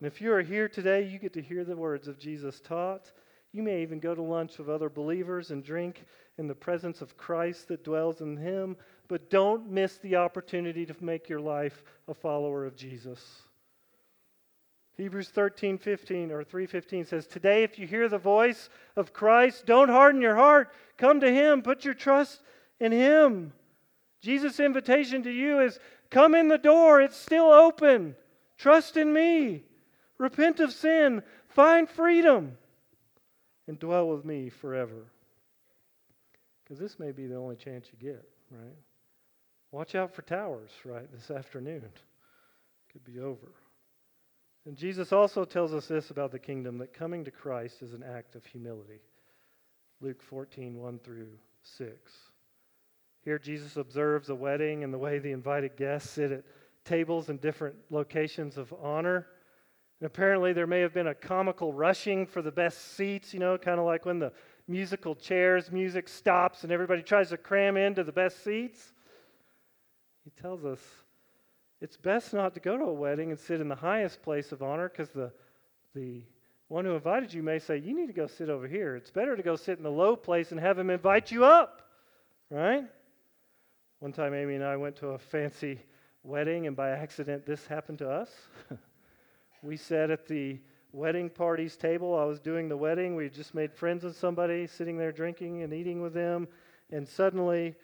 And 0.00 0.06
if 0.06 0.20
you 0.20 0.32
are 0.32 0.42
here 0.42 0.68
today, 0.68 1.02
you 1.02 1.18
get 1.18 1.34
to 1.34 1.42
hear 1.42 1.62
the 1.62 1.76
words 1.76 2.08
of 2.08 2.18
Jesus 2.18 2.58
taught. 2.60 3.12
You 3.52 3.62
may 3.62 3.82
even 3.82 4.00
go 4.00 4.14
to 4.14 4.22
lunch 4.22 4.56
with 4.58 4.70
other 4.70 4.88
believers 4.88 5.50
and 5.50 5.62
drink 5.62 6.04
in 6.38 6.46
the 6.46 6.54
presence 6.54 7.02
of 7.02 7.18
Christ 7.18 7.68
that 7.68 7.84
dwells 7.84 8.22
in 8.22 8.36
Him, 8.36 8.76
but 9.08 9.28
don't 9.28 9.70
miss 9.70 9.98
the 9.98 10.16
opportunity 10.16 10.86
to 10.86 10.94
make 11.00 11.28
your 11.28 11.40
life 11.40 11.82
a 12.08 12.14
follower 12.14 12.64
of 12.64 12.76
Jesus. 12.76 13.42
Hebrews 14.96 15.30
13, 15.30 15.78
15 15.78 16.30
or 16.30 16.44
3:15 16.44 17.04
says, 17.04 17.26
"Today 17.26 17.62
if 17.62 17.78
you 17.78 17.86
hear 17.86 18.08
the 18.08 18.18
voice 18.18 18.68
of 18.96 19.12
Christ, 19.12 19.66
don't 19.66 19.88
harden 19.88 20.20
your 20.20 20.36
heart. 20.36 20.72
Come 20.96 21.20
to 21.20 21.30
him, 21.30 21.62
put 21.62 21.84
your 21.84 21.94
trust 21.94 22.42
in 22.78 22.92
him." 22.92 23.52
Jesus' 24.20 24.60
invitation 24.60 25.22
to 25.22 25.30
you 25.30 25.60
is 25.60 25.80
come 26.10 26.34
in 26.34 26.48
the 26.48 26.58
door, 26.58 27.00
it's 27.00 27.16
still 27.16 27.50
open. 27.50 28.14
Trust 28.58 28.96
in 28.96 29.12
me. 29.12 29.64
Repent 30.20 30.60
of 30.60 30.70
sin, 30.70 31.22
find 31.48 31.88
freedom, 31.88 32.58
and 33.66 33.78
dwell 33.78 34.06
with 34.06 34.22
me 34.22 34.50
forever. 34.50 35.06
Because 36.62 36.78
this 36.78 36.98
may 36.98 37.10
be 37.10 37.26
the 37.26 37.36
only 37.36 37.56
chance 37.56 37.88
you 37.90 37.98
get, 37.98 38.22
right? 38.50 38.76
Watch 39.72 39.94
out 39.94 40.14
for 40.14 40.20
towers, 40.20 40.68
right, 40.84 41.10
this 41.10 41.30
afternoon. 41.30 41.88
Could 42.92 43.02
be 43.02 43.18
over. 43.18 43.54
And 44.66 44.76
Jesus 44.76 45.10
also 45.10 45.46
tells 45.46 45.72
us 45.72 45.86
this 45.86 46.10
about 46.10 46.32
the 46.32 46.38
kingdom 46.38 46.76
that 46.78 46.92
coming 46.92 47.24
to 47.24 47.30
Christ 47.30 47.80
is 47.80 47.94
an 47.94 48.02
act 48.02 48.36
of 48.36 48.44
humility. 48.44 49.00
Luke 50.02 50.22
14, 50.22 50.76
1 50.76 50.98
through 50.98 51.30
6. 51.62 52.12
Here, 53.24 53.38
Jesus 53.38 53.78
observes 53.78 54.28
a 54.28 54.34
wedding 54.34 54.84
and 54.84 54.92
the 54.92 54.98
way 54.98 55.18
the 55.18 55.32
invited 55.32 55.78
guests 55.78 56.10
sit 56.10 56.30
at 56.30 56.44
tables 56.84 57.30
in 57.30 57.38
different 57.38 57.76
locations 57.88 58.58
of 58.58 58.74
honor. 58.82 59.26
And 60.00 60.06
apparently, 60.06 60.52
there 60.52 60.66
may 60.66 60.80
have 60.80 60.94
been 60.94 61.08
a 61.08 61.14
comical 61.14 61.72
rushing 61.72 62.26
for 62.26 62.40
the 62.40 62.50
best 62.50 62.96
seats, 62.96 63.34
you 63.34 63.40
know, 63.40 63.58
kind 63.58 63.78
of 63.78 63.84
like 63.84 64.06
when 64.06 64.18
the 64.18 64.32
musical 64.66 65.14
chairs 65.14 65.70
music 65.70 66.08
stops 66.08 66.62
and 66.62 66.72
everybody 66.72 67.02
tries 67.02 67.30
to 67.30 67.36
cram 67.36 67.76
into 67.76 68.02
the 68.02 68.12
best 68.12 68.42
seats. 68.42 68.92
He 70.24 70.30
tells 70.30 70.64
us 70.64 70.78
it's 71.80 71.96
best 71.96 72.32
not 72.32 72.54
to 72.54 72.60
go 72.60 72.76
to 72.76 72.84
a 72.84 72.92
wedding 72.92 73.30
and 73.30 73.38
sit 73.38 73.60
in 73.60 73.68
the 73.68 73.74
highest 73.74 74.22
place 74.22 74.52
of 74.52 74.62
honor 74.62 74.88
because 74.88 75.10
the, 75.10 75.32
the 75.94 76.22
one 76.68 76.84
who 76.84 76.94
invited 76.94 77.34
you 77.34 77.42
may 77.42 77.58
say, 77.58 77.78
You 77.78 77.94
need 77.94 78.06
to 78.06 78.12
go 78.12 78.26
sit 78.26 78.48
over 78.48 78.68
here. 78.68 78.96
It's 78.96 79.10
better 79.10 79.36
to 79.36 79.42
go 79.42 79.56
sit 79.56 79.76
in 79.76 79.84
the 79.84 79.90
low 79.90 80.16
place 80.16 80.50
and 80.50 80.60
have 80.60 80.78
him 80.78 80.88
invite 80.88 81.30
you 81.30 81.44
up, 81.44 81.82
right? 82.50 82.84
One 83.98 84.12
time, 84.12 84.32
Amy 84.32 84.54
and 84.54 84.64
I 84.64 84.76
went 84.76 84.96
to 84.96 85.08
a 85.08 85.18
fancy 85.18 85.78
wedding, 86.22 86.66
and 86.66 86.76
by 86.76 86.90
accident, 86.90 87.44
this 87.44 87.66
happened 87.66 87.98
to 87.98 88.08
us. 88.08 88.30
We 89.62 89.76
sat 89.76 90.10
at 90.10 90.26
the 90.26 90.58
wedding 90.92 91.30
party's 91.30 91.76
table. 91.76 92.18
I 92.18 92.24
was 92.24 92.40
doing 92.40 92.68
the 92.68 92.76
wedding. 92.76 93.14
We 93.14 93.28
just 93.28 93.54
made 93.54 93.72
friends 93.72 94.04
with 94.04 94.16
somebody, 94.16 94.66
sitting 94.66 94.96
there 94.96 95.12
drinking 95.12 95.62
and 95.62 95.72
eating 95.72 96.00
with 96.00 96.14
them. 96.14 96.48
And 96.90 97.06
suddenly, 97.06 97.74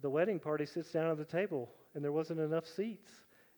the 0.00 0.10
wedding 0.10 0.38
party 0.38 0.66
sits 0.66 0.90
down 0.90 1.10
at 1.10 1.18
the 1.18 1.24
table, 1.24 1.70
and 1.94 2.02
there 2.02 2.12
wasn't 2.12 2.40
enough 2.40 2.66
seats. 2.66 3.10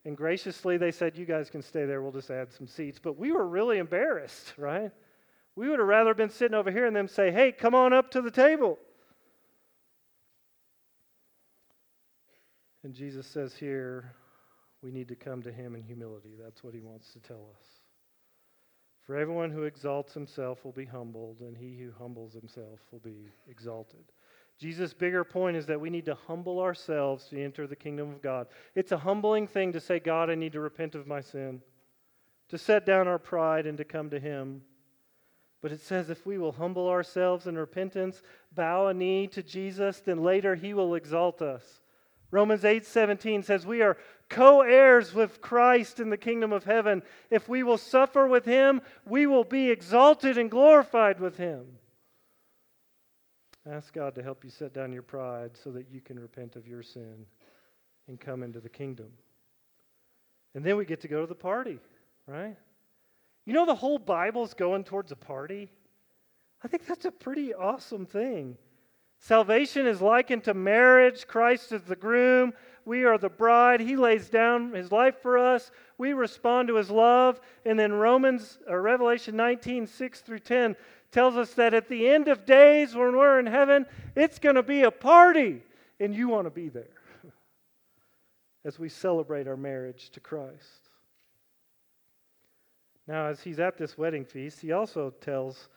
And 0.04 0.16
graciously, 0.16 0.76
they 0.76 0.90
said, 0.90 1.16
You 1.16 1.24
guys 1.24 1.50
can 1.50 1.62
stay 1.62 1.84
there. 1.84 2.02
We'll 2.02 2.12
just 2.12 2.30
add 2.30 2.52
some 2.52 2.66
seats. 2.66 2.98
But 2.98 3.18
we 3.18 3.32
were 3.32 3.46
really 3.46 3.78
embarrassed, 3.78 4.54
right? 4.58 4.90
We 5.54 5.68
would 5.68 5.78
have 5.78 5.88
rather 5.88 6.14
been 6.14 6.30
sitting 6.30 6.54
over 6.54 6.70
here 6.70 6.86
and 6.86 6.96
them 6.96 7.08
say, 7.08 7.30
Hey, 7.30 7.52
come 7.52 7.74
on 7.74 7.92
up 7.92 8.10
to 8.12 8.20
the 8.22 8.30
table. 8.30 8.78
And 12.82 12.94
Jesus 12.94 13.28
says 13.28 13.54
here, 13.54 14.12
we 14.82 14.90
need 14.90 15.08
to 15.08 15.16
come 15.16 15.42
to 15.42 15.52
him 15.52 15.74
in 15.74 15.82
humility. 15.82 16.34
That's 16.40 16.64
what 16.64 16.74
he 16.74 16.80
wants 16.80 17.12
to 17.12 17.20
tell 17.20 17.48
us. 17.58 17.66
For 19.06 19.16
everyone 19.16 19.50
who 19.50 19.64
exalts 19.64 20.14
himself 20.14 20.64
will 20.64 20.72
be 20.72 20.84
humbled, 20.84 21.40
and 21.40 21.56
he 21.56 21.76
who 21.76 21.90
humbles 21.98 22.34
himself 22.34 22.80
will 22.90 23.00
be 23.00 23.28
exalted. 23.48 24.04
Jesus' 24.58 24.94
bigger 24.94 25.24
point 25.24 25.56
is 25.56 25.66
that 25.66 25.80
we 25.80 25.90
need 25.90 26.04
to 26.04 26.14
humble 26.14 26.60
ourselves 26.60 27.24
to 27.28 27.42
enter 27.42 27.66
the 27.66 27.74
kingdom 27.74 28.10
of 28.10 28.22
God. 28.22 28.46
It's 28.76 28.92
a 28.92 28.98
humbling 28.98 29.48
thing 29.48 29.72
to 29.72 29.80
say, 29.80 29.98
God, 29.98 30.30
I 30.30 30.36
need 30.36 30.52
to 30.52 30.60
repent 30.60 30.94
of 30.94 31.06
my 31.06 31.20
sin, 31.20 31.62
to 32.48 32.58
set 32.58 32.86
down 32.86 33.08
our 33.08 33.18
pride 33.18 33.66
and 33.66 33.76
to 33.78 33.84
come 33.84 34.10
to 34.10 34.20
him. 34.20 34.62
But 35.62 35.72
it 35.72 35.80
says 35.80 36.10
if 36.10 36.26
we 36.26 36.38
will 36.38 36.52
humble 36.52 36.88
ourselves 36.88 37.46
in 37.46 37.56
repentance, 37.56 38.22
bow 38.54 38.88
a 38.88 38.94
knee 38.94 39.26
to 39.28 39.42
Jesus, 39.42 40.00
then 40.00 40.22
later 40.22 40.54
he 40.54 40.74
will 40.74 40.94
exalt 40.94 41.42
us. 41.42 41.80
Romans 42.30 42.62
8:17 42.62 43.44
says 43.44 43.66
we 43.66 43.82
are 43.82 43.98
co-heirs 44.32 45.14
with 45.14 45.40
Christ 45.40 46.00
in 46.00 46.10
the 46.10 46.16
kingdom 46.16 46.52
of 46.52 46.64
heaven. 46.64 47.02
If 47.30 47.48
we 47.48 47.62
will 47.62 47.78
suffer 47.78 48.26
with 48.26 48.44
him, 48.44 48.82
we 49.06 49.26
will 49.26 49.44
be 49.44 49.70
exalted 49.70 50.38
and 50.38 50.50
glorified 50.50 51.20
with 51.20 51.36
him. 51.36 51.66
Ask 53.70 53.92
God 53.92 54.16
to 54.16 54.22
help 54.22 54.42
you 54.42 54.50
set 54.50 54.74
down 54.74 54.92
your 54.92 55.02
pride 55.02 55.52
so 55.62 55.70
that 55.70 55.86
you 55.92 56.00
can 56.00 56.18
repent 56.18 56.56
of 56.56 56.66
your 56.66 56.82
sin 56.82 57.26
and 58.08 58.18
come 58.18 58.42
into 58.42 58.58
the 58.58 58.68
kingdom. 58.68 59.12
And 60.54 60.64
then 60.64 60.76
we 60.76 60.84
get 60.84 61.00
to 61.02 61.08
go 61.08 61.20
to 61.20 61.26
the 61.26 61.34
party, 61.34 61.78
right? 62.26 62.56
You 63.46 63.52
know, 63.52 63.66
the 63.66 63.74
whole 63.74 63.98
Bible's 63.98 64.54
going 64.54 64.84
towards 64.84 65.12
a 65.12 65.16
party. 65.16 65.70
I 66.64 66.68
think 66.68 66.86
that's 66.86 67.04
a 67.04 67.12
pretty 67.12 67.54
awesome 67.54 68.06
thing. 68.06 68.56
Salvation 69.18 69.86
is 69.86 70.00
likened 70.02 70.44
to 70.44 70.54
marriage. 70.54 71.28
Christ 71.28 71.70
is 71.70 71.82
the 71.82 71.94
groom. 71.94 72.52
We 72.84 73.04
are 73.04 73.18
the 73.18 73.28
bride. 73.28 73.80
He 73.80 73.96
lays 73.96 74.28
down 74.28 74.72
his 74.72 74.90
life 74.90 75.20
for 75.22 75.38
us. 75.38 75.70
We 75.98 76.12
respond 76.12 76.68
to 76.68 76.76
his 76.76 76.90
love. 76.90 77.40
And 77.64 77.78
then 77.78 77.92
Romans 77.92 78.58
or 78.66 78.82
Revelation 78.82 79.36
19, 79.36 79.86
6 79.86 80.20
through 80.20 80.40
10 80.40 80.76
tells 81.10 81.36
us 81.36 81.54
that 81.54 81.74
at 81.74 81.88
the 81.88 82.08
end 82.08 82.28
of 82.28 82.44
days, 82.46 82.94
when 82.94 83.16
we're 83.16 83.38
in 83.38 83.46
heaven, 83.46 83.86
it's 84.16 84.38
going 84.38 84.56
to 84.56 84.62
be 84.62 84.82
a 84.82 84.90
party. 84.90 85.62
And 86.00 86.14
you 86.14 86.28
want 86.28 86.46
to 86.46 86.50
be 86.50 86.68
there 86.68 86.84
as 88.64 88.78
we 88.78 88.88
celebrate 88.88 89.46
our 89.46 89.56
marriage 89.56 90.10
to 90.10 90.20
Christ. 90.20 90.90
Now, 93.06 93.26
as 93.26 93.42
he's 93.42 93.60
at 93.60 93.76
this 93.76 93.98
wedding 93.98 94.24
feast, 94.24 94.60
he 94.60 94.72
also 94.72 95.10
tells 95.20 95.68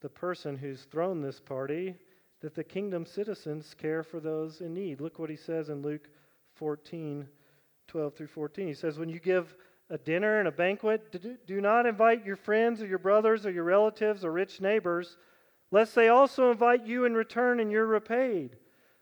the 0.00 0.08
person 0.08 0.56
who's 0.56 0.82
thrown 0.82 1.20
this 1.20 1.40
party 1.40 1.94
that 2.40 2.54
the 2.54 2.64
kingdom 2.64 3.06
citizens 3.06 3.74
care 3.78 4.02
for 4.02 4.20
those 4.20 4.60
in 4.60 4.74
need. 4.74 5.00
Look 5.00 5.18
what 5.18 5.30
he 5.30 5.36
says 5.36 5.70
in 5.70 5.80
Luke 5.80 6.08
14 6.54 7.28
12 7.88 8.14
through 8.14 8.26
14. 8.26 8.66
He 8.66 8.74
says, 8.74 8.98
When 8.98 9.08
you 9.08 9.20
give 9.20 9.54
a 9.90 9.98
dinner 9.98 10.38
and 10.38 10.48
a 10.48 10.52
banquet, 10.52 11.46
do 11.46 11.60
not 11.60 11.86
invite 11.86 12.24
your 12.24 12.36
friends 12.36 12.82
or 12.82 12.86
your 12.86 12.98
brothers 12.98 13.46
or 13.46 13.50
your 13.50 13.64
relatives 13.64 14.24
or 14.24 14.32
rich 14.32 14.60
neighbors, 14.60 15.16
lest 15.70 15.94
they 15.94 16.08
also 16.08 16.50
invite 16.50 16.86
you 16.86 17.04
in 17.04 17.14
return 17.14 17.60
and 17.60 17.70
you're 17.70 17.86
repaid. 17.86 18.56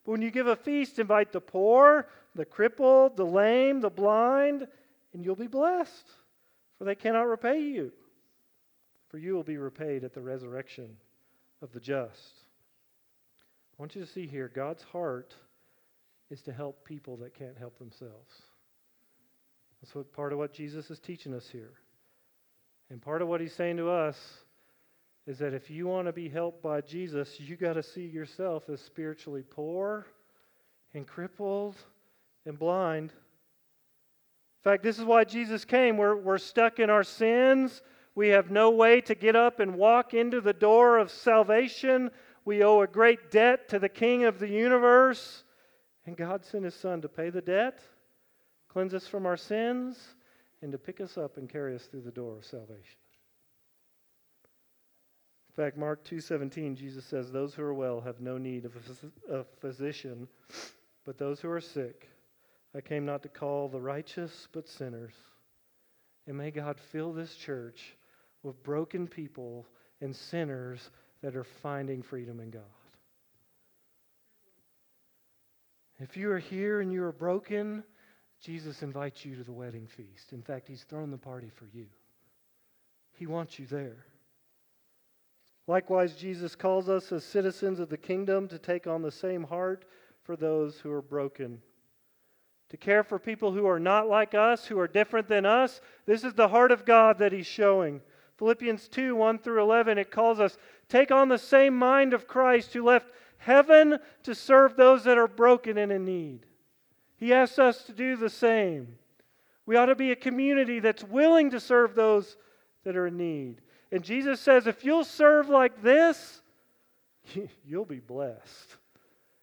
But 0.05 0.13
when 0.13 0.23
you 0.23 0.31
give 0.31 0.49
a 0.49 0.57
feast, 0.57 0.99
invite 0.99 1.33
the 1.33 1.41
poor, 1.41 2.09
the 2.35 2.45
crippled, 2.45 3.17
the 3.17 3.25
lame, 3.25 3.81
the 3.81 3.91
blind, 3.91 4.67
and 5.13 5.25
you'll 5.25 5.37
be 5.37 5.47
blessed, 5.47 6.11
for 6.77 6.85
they 6.85 6.95
cannot 6.95 7.29
repay 7.29 7.61
you. 7.61 7.93
For 9.09 9.19
you 9.19 9.35
will 9.35 9.43
be 9.43 9.59
repaid 9.59 10.05
at 10.05 10.15
the 10.15 10.23
resurrection 10.23 10.97
of 11.61 11.73
the 11.73 11.81
just. 11.81 12.45
I 13.79 13.83
want 13.83 13.95
you 13.95 14.05
to 14.05 14.11
see 14.11 14.27
here 14.27 14.51
God's 14.53 14.83
heart 14.83 15.35
is 16.33 16.41
to 16.41 16.53
help 16.53 16.83
people 16.83 17.19
that 17.19 17.35
can't 17.35 17.59
help 17.59 17.79
themselves. 17.79 18.41
That's 19.83 19.95
what 19.95 20.11
part 20.15 20.33
of 20.33 20.39
what 20.39 20.55
Jesus 20.55 20.91
is 20.91 20.99
teaching 20.99 21.35
us 21.35 21.47
here. 21.47 21.75
And 22.89 23.03
part 23.03 23.21
of 23.21 23.29
what 23.29 23.43
he's 23.43 23.53
saying 23.53 23.77
to 23.77 23.91
us 23.91 24.17
is 25.27 25.39
that 25.39 25.53
if 25.53 25.71
you 25.71 25.87
want 25.87 26.07
to 26.07 26.13
be 26.13 26.31
helped 26.31 26.63
by 26.63 26.81
Jesus, 26.81 27.39
you 27.39 27.57
got 27.57 27.75
to 27.75 27.83
see 27.83 28.07
yourself 28.07 28.71
as 28.71 28.81
spiritually 28.81 29.43
poor 29.43 30.07
and 30.95 31.07
crippled 31.07 31.77
and 32.47 32.59
blind. 32.59 33.11
In 33.11 34.65
fact, 34.65 34.83
this 34.83 34.99
is 34.99 35.05
why 35.05 35.25
Jesus 35.25 35.67
came. 35.67 35.99
We're, 35.99 36.17
we're 36.17 36.39
stuck 36.39 36.79
in 36.79 36.89
our 36.89 37.05
sins. 37.05 37.83
We 38.15 38.29
have 38.29 38.51
no 38.51 38.71
way 38.71 39.03
to 39.03 39.15
get 39.15 39.37
up 39.37 39.61
and 39.61 39.77
walk 39.77 40.15
into 40.15 40.41
the 40.41 40.55
door 40.55 40.97
of 40.97 41.11
salvation. 41.11 42.11
We 42.47 42.65
owe 42.65 42.81
a 42.81 42.87
great 42.87 43.31
debt 43.31 43.69
to 43.69 43.79
the 43.79 43.91
King 43.91 44.25
of 44.25 44.39
the 44.39 44.49
universe. 44.49 45.45
And 46.07 46.17
God 46.17 46.45
sent 46.45 46.65
His 46.65 46.75
Son 46.75 47.01
to 47.03 47.09
pay 47.09 47.31
the 47.31 47.41
debt, 47.41 47.81
cleanse 48.69 48.95
us 48.95 49.07
from 49.07 49.27
our 49.27 49.37
sins, 49.37 50.15
and 50.61 50.73
to 50.73 50.79
pick 50.79 51.01
us 51.01 51.17
up 51.17 51.37
and 51.37 51.49
carry 51.49 51.75
us 51.75 51.85
through 51.87 52.03
the 52.03 52.11
door 52.11 52.37
of 52.37 52.45
salvation. 52.45 52.99
In 55.49 55.55
fact, 55.55 55.77
Mark 55.77 56.03
2:17, 56.05 56.77
Jesus 56.77 57.05
says, 57.05 57.31
"Those 57.31 57.55
who 57.55 57.63
are 57.63 57.75
well 57.75 58.01
have 58.01 58.21
no 58.21 58.39
need 58.39 58.65
of 58.65 58.75
a 59.29 59.45
physician, 59.45 60.27
but 61.05 61.19
those 61.19 61.41
who 61.41 61.51
are 61.51 61.61
sick. 61.61 62.09
I 62.75 62.81
came 62.81 63.05
not 63.05 63.23
to 63.25 63.29
call 63.29 63.69
the 63.69 63.81
righteous, 63.81 64.49
but 64.53 64.67
sinners." 64.67 65.15
And 66.27 66.39
may 66.39 66.51
God 66.51 66.81
fill 66.81 67.13
this 67.13 67.37
church 67.37 67.97
with 68.43 68.63
broken 68.63 69.07
people 69.07 69.69
and 70.01 70.17
sinners 70.17 70.91
that 71.21 71.37
are 71.37 71.45
finding 71.45 72.03
freedom 72.03 72.41
in 72.41 72.51
God. 72.51 72.82
If 76.03 76.17
you 76.17 76.33
are 76.33 76.39
here 76.41 76.81
and 76.81 76.93
you 76.93 77.05
are 77.05 77.13
broken, 77.13 77.85
Jesus 78.41 78.83
invites 78.83 79.25
you 79.25 79.37
to 79.37 79.45
the 79.45 79.53
wedding 79.53 79.87
feast. 79.87 80.33
In 80.33 80.43
fact, 80.43 80.67
He's 80.67 80.83
thrown 80.83 81.13
the 81.13 81.17
party 81.17 81.49
for 81.49 81.67
you, 81.73 81.87
He 83.13 83.27
wants 83.27 83.57
you 83.57 83.67
there. 83.67 84.05
Likewise, 85.69 86.17
Jesus 86.17 86.57
calls 86.57 86.89
us 86.89 87.13
as 87.13 87.23
citizens 87.23 87.79
of 87.79 87.89
the 87.89 87.97
kingdom 87.97 88.49
to 88.49 88.59
take 88.59 88.89
on 88.89 89.01
the 89.01 89.13
same 89.13 89.45
heart 89.45 89.85
for 90.25 90.35
those 90.35 90.81
who 90.81 90.91
are 90.91 91.03
broken. 91.03 91.63
To 92.71 92.77
care 92.77 93.05
for 93.05 93.21
people 93.21 93.53
who 93.53 93.67
are 93.67 93.79
not 93.79 94.09
like 94.09 94.35
us, 94.35 94.67
who 94.67 94.81
are 94.81 94.89
different 94.89 95.29
than 95.29 95.47
us. 95.47 95.81
This 96.05 96.25
is 96.25 96.35
the 96.35 96.49
heart 96.49 96.73
of 96.73 96.85
God 96.85 97.19
that 97.19 97.31
He's 97.31 97.47
showing. 97.47 98.01
Philippians 98.39 98.89
2 98.89 99.15
1 99.15 99.39
through 99.39 99.63
11, 99.63 99.99
it 99.99 100.11
calls 100.11 100.41
us, 100.41 100.59
take 100.89 101.13
on 101.13 101.29
the 101.29 101.39
same 101.39 101.79
mind 101.79 102.13
of 102.13 102.27
Christ 102.27 102.73
who 102.73 102.83
left 102.83 103.07
heaven 103.43 103.99
to 104.23 104.35
serve 104.35 104.77
those 104.77 105.05
that 105.05 105.19
are 105.19 105.29
broken 105.29 105.79
and 105.79 105.93
in 105.93 106.05
need. 106.05 106.47
He 107.17 107.33
asks 107.33 107.59
us 107.59 107.85
to 107.85 107.93
do 107.93 108.17
the 108.17 108.31
same. 108.31 108.97
We 109.67 109.77
ought 109.77 109.87
to 109.87 109.95
be 109.95 110.11
a 110.11 110.17
community 110.17 110.81
that's 110.81 111.05
willing 111.05 111.51
to 111.51 111.61
serve 111.61 111.95
those 111.95 112.37
that 112.85 112.97
are 112.97 113.07
in 113.07 113.17
need. 113.17 113.61
And 113.91 114.03
Jesus 114.03 114.41
says, 114.41 114.67
if 114.67 114.85
you'll 114.85 115.05
serve 115.05 115.49
like 115.49 115.83
this, 115.83 116.41
you'll 117.65 117.85
be 117.85 118.01
blessed. 118.01 118.77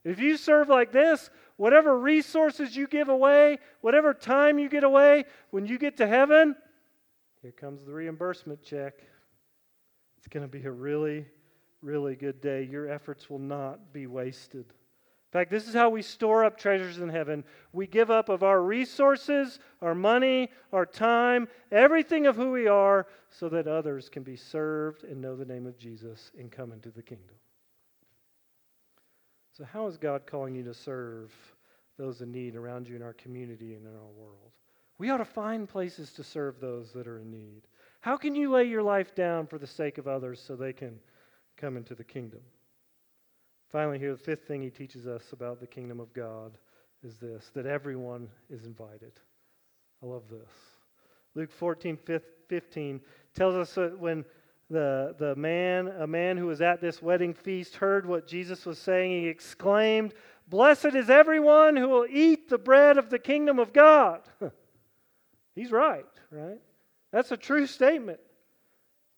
If 0.04 0.20
you 0.20 0.38
serve 0.38 0.70
like 0.70 0.92
this, 0.92 1.30
whatever 1.58 1.98
resources 1.98 2.76
you 2.76 2.88
give 2.88 3.10
away, 3.10 3.60
whatever 3.82 4.14
time 4.14 4.60
you 4.60 4.70
get 4.70 4.84
away, 4.84 5.26
when 5.52 5.66
you 5.66 5.78
get 5.78 5.98
to 5.98 6.08
heaven, 6.08 6.56
here 7.42 7.52
comes 7.52 7.86
the 7.86 7.94
reimbursement 7.94 8.64
check. 8.64 9.02
It's 10.18 10.28
going 10.28 10.44
to 10.44 10.52
be 10.52 10.66
a 10.66 10.72
really, 10.72 11.26
really 11.82 12.16
good 12.16 12.42
day. 12.42 12.64
Your 12.64 12.90
efforts 12.90 13.30
will 13.30 13.40
not 13.40 13.94
be 13.94 14.08
wasted. 14.08 14.66
In 15.30 15.34
fact, 15.34 15.52
this 15.52 15.68
is 15.68 15.76
how 15.76 15.90
we 15.90 16.02
store 16.02 16.44
up 16.44 16.58
treasures 16.58 16.98
in 16.98 17.10
heaven. 17.10 17.44
We 17.72 17.86
give 17.86 18.10
up 18.10 18.30
of 18.30 18.42
our 18.42 18.64
resources, 18.64 19.60
our 19.80 19.94
money, 19.94 20.50
our 20.74 20.88
time, 20.88 21.48
everything 21.72 22.26
of 22.26 22.36
who 22.36 22.50
we 22.52 22.68
are, 22.68 23.06
so 23.30 23.48
that 23.50 23.68
others 23.68 24.10
can 24.10 24.24
be 24.24 24.36
served 24.36 25.04
and 25.04 25.22
know 25.22 25.36
the 25.36 25.46
name 25.46 25.68
of 25.68 25.78
Jesus 25.78 26.32
and 26.40 26.52
come 26.52 26.72
into 26.72 26.90
the 26.90 27.04
kingdom. 27.04 27.36
So, 29.56 29.64
how 29.66 29.86
is 29.86 29.98
God 29.98 30.26
calling 30.26 30.56
you 30.56 30.64
to 30.64 30.74
serve 30.74 31.32
those 31.98 32.22
in 32.22 32.32
need 32.32 32.56
around 32.56 32.88
you 32.88 32.96
in 32.96 33.04
our 33.04 33.14
community 33.14 33.76
and 33.76 33.86
in 33.86 33.94
our 33.94 34.12
world? 34.18 34.52
We 34.98 35.12
ought 35.12 35.18
to 35.18 35.26
find 35.26 35.70
places 35.70 36.12
to 36.14 36.24
serve 36.24 36.60
those 36.60 36.92
that 36.94 37.08
are 37.08 37.20
in 37.20 37.30
need. 37.30 37.68
How 38.02 38.18
can 38.18 38.34
you 38.34 38.50
lay 38.50 38.64
your 38.64 38.82
life 38.82 39.14
down 39.14 39.46
for 39.46 39.60
the 39.60 39.68
sake 39.68 40.00
of 40.00 40.08
others 40.08 40.42
so 40.42 40.56
they 40.56 40.74
can 40.74 41.00
come 41.60 41.78
into 41.78 41.96
the 41.96 42.04
kingdom? 42.04 42.42
Finally, 43.70 44.00
here, 44.00 44.14
the 44.14 44.18
fifth 44.18 44.48
thing 44.48 44.62
he 44.62 44.70
teaches 44.70 45.06
us 45.06 45.32
about 45.32 45.60
the 45.60 45.68
kingdom 45.68 46.00
of 46.00 46.14
God 46.14 46.58
is 47.04 47.18
this 47.18 47.52
that 47.54 47.66
everyone 47.66 48.28
is 48.50 48.66
invited. 48.66 49.14
I 50.02 50.06
love 50.06 50.24
this. 50.30 50.50
Luke 51.36 51.52
14, 51.52 51.98
15 52.48 53.02
tells 53.36 53.56
us 53.56 53.74
that 53.76 54.00
when 54.00 54.26
the, 54.70 55.16
the 55.18 55.36
man, 55.36 55.88
a 55.88 56.08
man 56.08 56.38
who 56.38 56.48
was 56.48 56.62
at 56.62 56.82
this 56.82 57.02
wedding 57.02 57.34
feast, 57.34 57.76
heard 57.76 58.06
what 58.06 58.28
Jesus 58.28 58.66
was 58.66 58.80
saying, 58.80 59.12
he 59.24 59.28
exclaimed, 59.28 60.14
Blessed 60.48 60.96
is 60.96 61.10
everyone 61.10 61.76
who 61.76 61.88
will 61.88 62.08
eat 62.10 62.50
the 62.50 62.58
bread 62.58 62.98
of 62.98 63.10
the 63.10 63.20
kingdom 63.20 63.60
of 63.60 63.74
God. 63.74 64.22
He's 65.56 65.72
right, 65.72 66.06
right? 66.32 66.60
That's 67.12 67.32
a 67.32 67.38
true 67.38 67.68
statement 67.68 68.20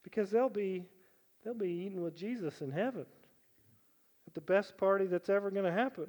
because 0.03 0.29
there'll 0.29 0.49
be, 0.49 0.85
they'll 1.43 1.53
be 1.53 1.69
eating 1.69 2.01
with 2.01 2.15
Jesus 2.15 2.61
in 2.61 2.71
heaven 2.71 3.05
at 4.27 4.33
the 4.33 4.41
best 4.41 4.77
party 4.77 5.05
that's 5.05 5.29
ever 5.29 5.51
going 5.51 5.65
to 5.65 5.71
happen. 5.71 6.07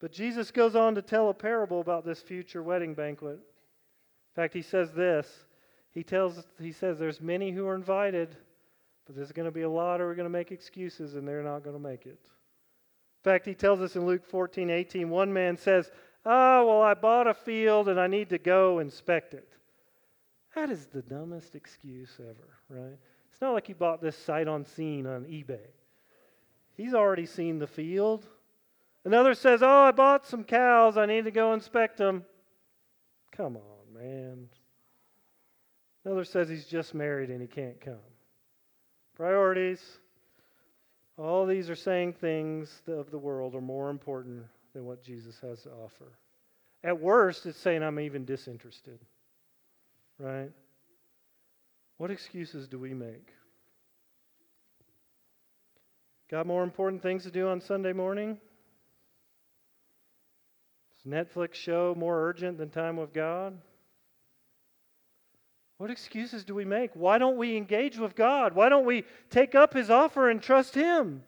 But 0.00 0.12
Jesus 0.12 0.50
goes 0.50 0.76
on 0.76 0.94
to 0.94 1.02
tell 1.02 1.28
a 1.28 1.34
parable 1.34 1.80
about 1.80 2.04
this 2.04 2.22
future 2.22 2.62
wedding 2.62 2.94
banquet. 2.94 3.34
In 3.34 4.34
fact, 4.42 4.54
he 4.54 4.62
says 4.62 4.92
this. 4.92 5.26
He 5.90 6.04
tells 6.04 6.46
he 6.60 6.70
says 6.70 6.98
there's 6.98 7.20
many 7.20 7.50
who 7.50 7.66
are 7.66 7.74
invited, 7.74 8.36
but 9.06 9.16
there's 9.16 9.32
going 9.32 9.46
to 9.48 9.52
be 9.52 9.62
a 9.62 9.70
lot 9.70 9.98
who 9.98 10.06
are 10.06 10.14
going 10.14 10.26
to 10.26 10.30
make 10.30 10.52
excuses 10.52 11.16
and 11.16 11.26
they're 11.26 11.42
not 11.42 11.64
going 11.64 11.74
to 11.74 11.82
make 11.82 12.06
it. 12.06 12.20
In 12.20 13.24
fact, 13.24 13.46
he 13.46 13.54
tells 13.54 13.80
us 13.80 13.96
in 13.96 14.06
Luke 14.06 14.24
14, 14.24 14.70
18, 14.70 15.10
one 15.10 15.32
man 15.32 15.56
says, 15.56 15.90
Oh, 16.24 16.66
well, 16.66 16.82
I 16.82 16.94
bought 16.94 17.26
a 17.26 17.34
field 17.34 17.88
and 17.88 17.98
I 17.98 18.06
need 18.06 18.28
to 18.30 18.38
go 18.38 18.78
inspect 18.78 19.34
it. 19.34 19.48
That 20.54 20.70
is 20.70 20.86
the 20.86 21.02
dumbest 21.02 21.54
excuse 21.54 22.10
ever, 22.20 22.58
right? 22.68 22.98
It's 23.38 23.42
not 23.42 23.52
like 23.52 23.68
he 23.68 23.72
bought 23.72 24.02
this 24.02 24.18
sight 24.18 24.48
on 24.48 24.64
scene 24.64 25.06
on 25.06 25.22
eBay. 25.26 25.68
He's 26.76 26.92
already 26.92 27.24
seen 27.24 27.60
the 27.60 27.68
field. 27.68 28.26
Another 29.04 29.32
says, 29.32 29.62
Oh, 29.62 29.82
I 29.82 29.92
bought 29.92 30.26
some 30.26 30.42
cows. 30.42 30.96
I 30.96 31.06
need 31.06 31.24
to 31.24 31.30
go 31.30 31.52
inspect 31.52 31.98
them. 31.98 32.24
Come 33.30 33.56
on, 33.56 33.94
man. 33.94 34.48
Another 36.04 36.24
says 36.24 36.48
he's 36.48 36.66
just 36.66 36.96
married 36.96 37.30
and 37.30 37.40
he 37.40 37.46
can't 37.46 37.80
come. 37.80 37.94
Priorities. 39.14 40.00
All 41.16 41.46
these 41.46 41.70
are 41.70 41.76
saying 41.76 42.14
things 42.14 42.82
of 42.88 43.12
the 43.12 43.18
world 43.18 43.54
are 43.54 43.60
more 43.60 43.88
important 43.88 44.46
than 44.74 44.84
what 44.84 45.04
Jesus 45.04 45.38
has 45.42 45.62
to 45.62 45.70
offer. 45.70 46.18
At 46.82 47.00
worst, 47.00 47.46
it's 47.46 47.56
saying 47.56 47.84
I'm 47.84 48.00
even 48.00 48.24
disinterested. 48.24 48.98
Right? 50.18 50.50
What 51.98 52.12
excuses 52.12 52.68
do 52.68 52.78
we 52.78 52.94
make? 52.94 53.34
Got 56.30 56.46
more 56.46 56.62
important 56.62 57.02
things 57.02 57.24
to 57.24 57.30
do 57.30 57.48
on 57.48 57.60
Sunday 57.60 57.92
morning? 57.92 58.38
Is 60.96 61.10
Netflix 61.10 61.54
show 61.54 61.94
more 61.96 62.28
urgent 62.28 62.58
than 62.58 62.70
time 62.70 62.96
with 62.96 63.12
God? 63.12 63.58
What 65.78 65.90
excuses 65.90 66.44
do 66.44 66.54
we 66.54 66.64
make? 66.64 66.90
Why 66.94 67.18
don't 67.18 67.36
we 67.36 67.56
engage 67.56 67.98
with 67.98 68.14
God? 68.14 68.54
Why 68.54 68.68
don't 68.68 68.84
we 68.84 69.04
take 69.30 69.54
up 69.54 69.74
his 69.74 69.90
offer 69.90 70.30
and 70.30 70.42
trust 70.42 70.74
him? 70.74 71.24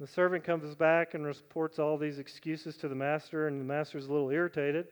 The 0.00 0.06
servant 0.06 0.44
comes 0.44 0.74
back 0.74 1.14
and 1.14 1.26
reports 1.26 1.78
all 1.78 1.98
these 1.98 2.18
excuses 2.18 2.76
to 2.78 2.88
the 2.88 2.94
master, 2.94 3.46
and 3.46 3.60
the 3.60 3.64
master's 3.64 4.06
a 4.06 4.12
little 4.12 4.30
irritated. 4.30 4.88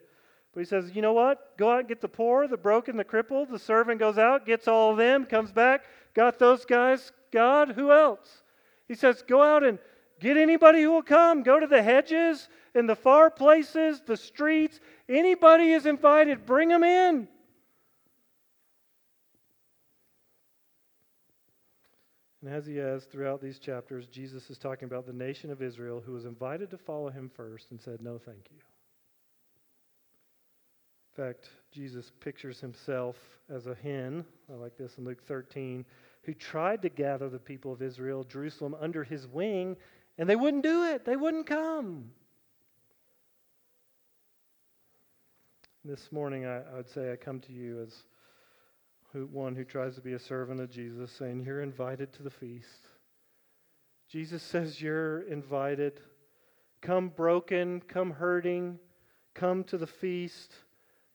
But 0.57 0.61
he 0.61 0.69
says, 0.69 0.93
You 0.95 1.03
know 1.03 1.13
what? 1.13 1.59
Go 1.59 1.71
out 1.71 1.81
and 1.81 1.89
get 1.89 2.01
the 2.01 2.09
poor, 2.09 2.49
the 2.49 2.57
broken, 2.57 2.97
the 2.97 3.05
crippled. 3.05 3.51
The 3.51 3.59
servant 3.59 4.01
goes 4.01 4.17
out, 4.17 4.47
gets 4.47 4.67
all 4.67 4.93
of 4.93 4.97
them, 4.97 5.27
comes 5.27 5.53
back, 5.53 5.85
got 6.15 6.39
those 6.39 6.65
guys. 6.65 7.13
God, 7.31 7.73
who 7.73 7.93
else? 7.93 8.43
He 8.89 8.95
says, 8.95 9.23
Go 9.29 9.43
out 9.43 9.65
and 9.65 9.79
get 10.19 10.39
anybody 10.39 10.81
who 10.81 10.93
will 10.93 11.03
come. 11.03 11.43
Go 11.43 11.61
to 11.61 11.67
the 11.67 11.83
hedges 11.83 12.49
and 12.75 12.89
the 12.89 12.97
far 12.97 13.29
places, 13.31 14.01
the 14.07 14.17
streets. 14.17 14.81
Anybody 15.11 15.73
is 15.73 15.85
invited, 15.85 16.47
bring 16.47 16.71
them 16.71 16.85
in. 16.85 17.29
And 22.41 22.55
as 22.55 22.65
he 22.65 22.77
has 22.77 23.05
throughout 23.05 23.43
these 23.43 23.59
chapters, 23.59 24.07
Jesus 24.07 24.49
is 24.49 24.57
talking 24.57 24.87
about 24.87 25.05
the 25.05 25.13
nation 25.13 25.51
of 25.51 25.61
Israel 25.61 26.03
who 26.07 26.13
was 26.13 26.25
invited 26.25 26.71
to 26.71 26.79
follow 26.79 27.11
him 27.11 27.31
first 27.37 27.73
and 27.73 27.79
said, 27.79 28.01
No, 28.01 28.17
thank 28.17 28.49
you. 28.51 28.61
In 31.17 31.25
fact, 31.25 31.49
Jesus 31.73 32.13
pictures 32.21 32.61
himself 32.61 33.17
as 33.49 33.67
a 33.67 33.75
hen, 33.75 34.25
I 34.53 34.57
like 34.57 34.77
this 34.77 34.99
in 34.99 35.05
Luke 35.05 35.25
13, 35.27 35.85
who 36.25 36.35
tried 36.35 36.83
to 36.83 36.91
gather 36.91 37.31
the 37.31 37.39
people 37.39 37.73
of 37.73 37.81
Israel, 37.81 38.23
Jerusalem, 38.25 38.77
under 38.79 39.03
his 39.03 39.27
wing, 39.27 39.77
and 40.19 40.29
they 40.29 40.37
wouldn't 40.37 40.63
do 40.63 40.85
it. 40.85 41.07
They 41.07 41.17
wouldn't 41.17 41.47
come. 41.47 42.11
This 45.87 46.13
morning, 46.13 46.45
I, 46.45 46.59
I 46.59 46.77
would 46.77 46.89
say 46.89 47.13
I 47.13 47.17
come 47.17 47.41
to 47.41 47.53
you 47.53 47.81
as 47.81 47.95
who, 49.13 49.27
one 49.27 49.55
who 49.55 49.65
tries 49.65 49.95
to 49.95 50.03
be 50.03 50.13
a 50.13 50.19
servant 50.19 50.61
of 50.61 50.71
Jesus, 50.71 51.11
saying, 51.13 51.45
You're 51.47 51.63
invited 51.63 52.13
to 52.15 52.25
the 52.25 52.31
feast. 52.31 52.89
Jesus 54.11 54.43
says, 54.43 54.83
You're 54.83 55.23
invited. 55.23 56.01
Come 56.83 57.09
broken, 57.09 57.81
come 57.89 58.11
hurting, 58.11 58.79
come 59.33 59.65
to 59.65 59.79
the 59.79 59.87
feast. 59.87 60.53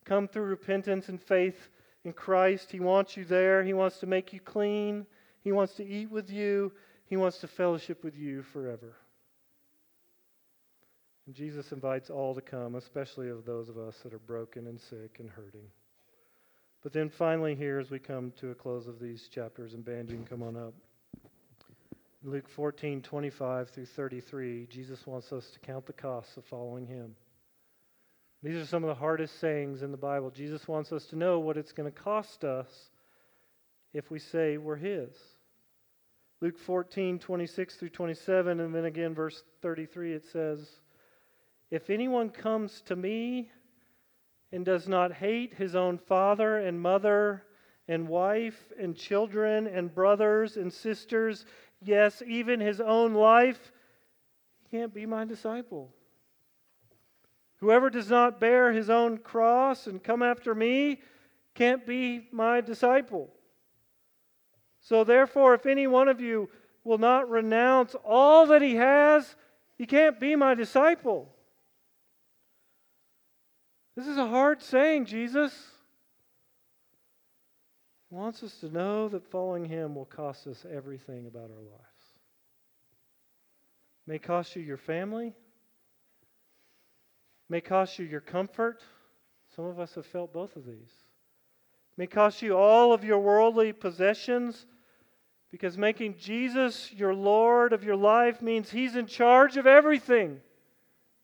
Come 0.05 0.27
through 0.27 0.43
repentance 0.43 1.09
and 1.09 1.21
faith 1.21 1.69
in 2.03 2.13
Christ. 2.13 2.71
He 2.71 2.79
wants 2.79 3.15
you 3.15 3.25
there. 3.25 3.63
He 3.63 3.73
wants 3.73 3.99
to 3.99 4.07
make 4.07 4.33
you 4.33 4.39
clean. 4.39 5.05
He 5.43 5.51
wants 5.51 5.73
to 5.75 5.85
eat 5.85 6.09
with 6.09 6.29
you. 6.29 6.71
He 7.05 7.17
wants 7.17 7.39
to 7.39 7.47
fellowship 7.47 8.03
with 8.03 8.15
you 8.15 8.41
forever. 8.41 8.95
And 11.25 11.35
Jesus 11.35 11.71
invites 11.71 12.09
all 12.09 12.33
to 12.33 12.41
come, 12.41 12.75
especially 12.75 13.29
of 13.29 13.45
those 13.45 13.69
of 13.69 13.77
us 13.77 13.97
that 14.03 14.13
are 14.13 14.19
broken 14.19 14.67
and 14.67 14.79
sick 14.79 15.17
and 15.19 15.29
hurting. 15.29 15.67
But 16.83 16.93
then 16.93 17.09
finally, 17.09 17.53
here 17.53 17.79
as 17.79 17.91
we 17.91 17.99
come 17.99 18.33
to 18.39 18.49
a 18.49 18.55
close 18.55 18.87
of 18.87 18.99
these 18.99 19.27
chapters, 19.27 19.75
and 19.75 19.85
Band, 19.85 20.09
you 20.09 20.15
can 20.15 20.25
come 20.25 20.41
on 20.41 20.57
up. 20.57 20.73
Luke 22.23 22.49
14, 22.49 23.01
25 23.01 23.69
through 23.69 23.85
33, 23.85 24.67
Jesus 24.67 25.05
wants 25.05 25.31
us 25.31 25.49
to 25.51 25.59
count 25.59 25.85
the 25.85 25.93
costs 25.93 26.37
of 26.37 26.45
following 26.45 26.87
him. 26.87 27.15
These 28.43 28.55
are 28.55 28.65
some 28.65 28.83
of 28.83 28.87
the 28.87 28.95
hardest 28.95 29.39
sayings 29.39 29.83
in 29.83 29.91
the 29.91 29.97
Bible. 29.97 30.31
Jesus 30.31 30.67
wants 30.67 30.91
us 30.91 31.05
to 31.07 31.15
know 31.15 31.39
what 31.39 31.57
it's 31.57 31.73
going 31.73 31.91
to 31.91 31.99
cost 31.99 32.43
us 32.43 32.89
if 33.93 34.09
we 34.09 34.17
say 34.17 34.57
we're 34.57 34.77
his. 34.77 35.15
Luke 36.41 36.57
14, 36.57 37.19
26 37.19 37.75
through 37.75 37.89
27, 37.89 38.59
and 38.59 38.73
then 38.73 38.85
again, 38.85 39.13
verse 39.13 39.43
33, 39.61 40.13
it 40.13 40.25
says, 40.25 40.67
If 41.69 41.91
anyone 41.91 42.31
comes 42.31 42.81
to 42.87 42.95
me 42.95 43.51
and 44.51 44.65
does 44.65 44.87
not 44.87 45.13
hate 45.13 45.53
his 45.53 45.75
own 45.75 45.99
father 45.99 46.57
and 46.57 46.81
mother 46.81 47.43
and 47.87 48.07
wife 48.07 48.73
and 48.79 48.95
children 48.95 49.67
and 49.67 49.93
brothers 49.93 50.57
and 50.57 50.73
sisters, 50.73 51.45
yes, 51.79 52.23
even 52.25 52.59
his 52.59 52.81
own 52.81 53.13
life, 53.13 53.71
he 54.63 54.77
can't 54.77 54.95
be 54.95 55.05
my 55.05 55.25
disciple. 55.25 55.93
Whoever 57.61 57.91
does 57.91 58.09
not 58.09 58.39
bear 58.39 58.71
his 58.71 58.89
own 58.89 59.19
cross 59.19 59.85
and 59.85 60.03
come 60.03 60.23
after 60.23 60.53
me 60.55 60.99
can't 61.53 61.85
be 61.85 62.27
my 62.31 62.59
disciple. 62.59 63.29
So, 64.81 65.03
therefore, 65.03 65.53
if 65.53 65.67
any 65.67 65.85
one 65.85 66.07
of 66.07 66.19
you 66.19 66.49
will 66.83 66.97
not 66.97 67.29
renounce 67.29 67.95
all 68.03 68.47
that 68.47 68.63
he 68.63 68.75
has, 68.75 69.35
he 69.77 69.85
can't 69.85 70.19
be 70.19 70.35
my 70.35 70.55
disciple. 70.55 71.29
This 73.95 74.07
is 74.07 74.17
a 74.17 74.27
hard 74.27 74.63
saying, 74.63 75.05
Jesus. 75.05 75.53
He 78.09 78.15
wants 78.15 78.41
us 78.41 78.55
to 78.61 78.69
know 78.69 79.07
that 79.09 79.29
following 79.29 79.65
him 79.65 79.93
will 79.93 80.05
cost 80.05 80.47
us 80.47 80.65
everything 80.73 81.27
about 81.27 81.51
our 81.51 81.61
lives. 81.61 82.05
It 84.07 84.11
may 84.11 84.17
cost 84.17 84.55
you 84.55 84.63
your 84.63 84.77
family, 84.77 85.35
may 87.51 87.59
cost 87.59 87.99
you 87.99 88.05
your 88.05 88.21
comfort. 88.21 88.79
Some 89.57 89.65
of 89.65 89.77
us 89.77 89.95
have 89.95 90.05
felt 90.05 90.31
both 90.31 90.55
of 90.55 90.65
these. 90.65 90.93
May 91.97 92.07
cost 92.07 92.41
you 92.41 92.55
all 92.55 92.93
of 92.93 93.03
your 93.03 93.19
worldly 93.19 93.73
possessions 93.73 94.65
because 95.51 95.77
making 95.77 96.15
Jesus 96.17 96.93
your 96.93 97.13
Lord 97.13 97.73
of 97.73 97.83
your 97.83 97.97
life 97.97 98.41
means 98.41 98.71
He's 98.71 98.95
in 98.95 99.05
charge 99.05 99.57
of 99.57 99.67
everything. 99.67 100.39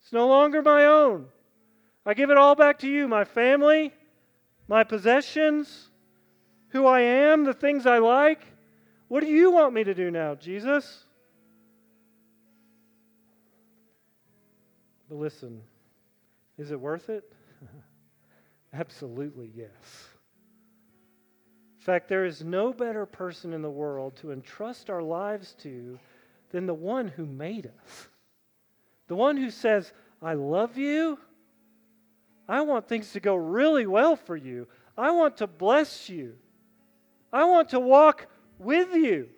It's 0.02 0.12
no 0.12 0.28
longer 0.28 0.62
my 0.62 0.84
own. 0.84 1.28
I 2.06 2.14
give 2.14 2.30
it 2.30 2.38
all 2.38 2.56
back 2.56 2.80
to 2.80 2.90
you 2.90 3.08
my 3.08 3.24
family, 3.24 3.94
my 4.68 4.84
possessions, 4.84 5.92
who 6.70 6.86
I 6.86 7.00
am, 7.00 7.46
the 7.46 7.54
things 7.54 7.86
I 7.86 8.00
like. 8.00 8.42
What 9.08 9.22
do 9.22 9.28
you 9.28 9.52
want 9.52 9.74
me 9.74 9.86
to 9.86 9.94
do 9.94 10.12
now, 10.12 10.36
Jesus? 10.36 11.06
But 15.08 15.20
listen, 15.20 15.62
is 16.58 16.72
it 16.72 16.80
worth 16.80 17.10
it? 17.10 17.24
Absolutely, 18.74 19.52
yes. 19.56 20.10
In 21.80 21.84
fact, 21.84 22.10
there 22.10 22.26
is 22.26 22.44
no 22.44 22.74
better 22.74 23.06
person 23.06 23.54
in 23.54 23.62
the 23.62 23.70
world 23.70 24.16
to 24.18 24.32
entrust 24.32 24.90
our 24.90 25.02
lives 25.02 25.56
to 25.60 25.98
than 26.52 26.66
the 26.66 26.74
one 26.74 27.08
who 27.08 27.26
made 27.26 27.68
us. 27.68 28.10
The 29.08 29.16
one 29.16 29.38
who 29.38 29.50
says, 29.50 29.94
I 30.22 30.34
love 30.34 30.78
you 30.78 31.18
I 32.48 32.62
want 32.62 32.88
things 32.88 33.12
to 33.12 33.20
go 33.20 33.36
really 33.36 33.86
well 33.86 34.16
for 34.16 34.36
you. 34.36 34.68
I 34.98 35.12
want 35.12 35.38
to 35.38 35.48
bless 35.48 36.10
you. 36.10 36.36
I 37.32 37.44
want 37.44 37.70
to 37.70 37.80
walk 37.80 38.28
with 38.58 38.94
you. 38.94 39.30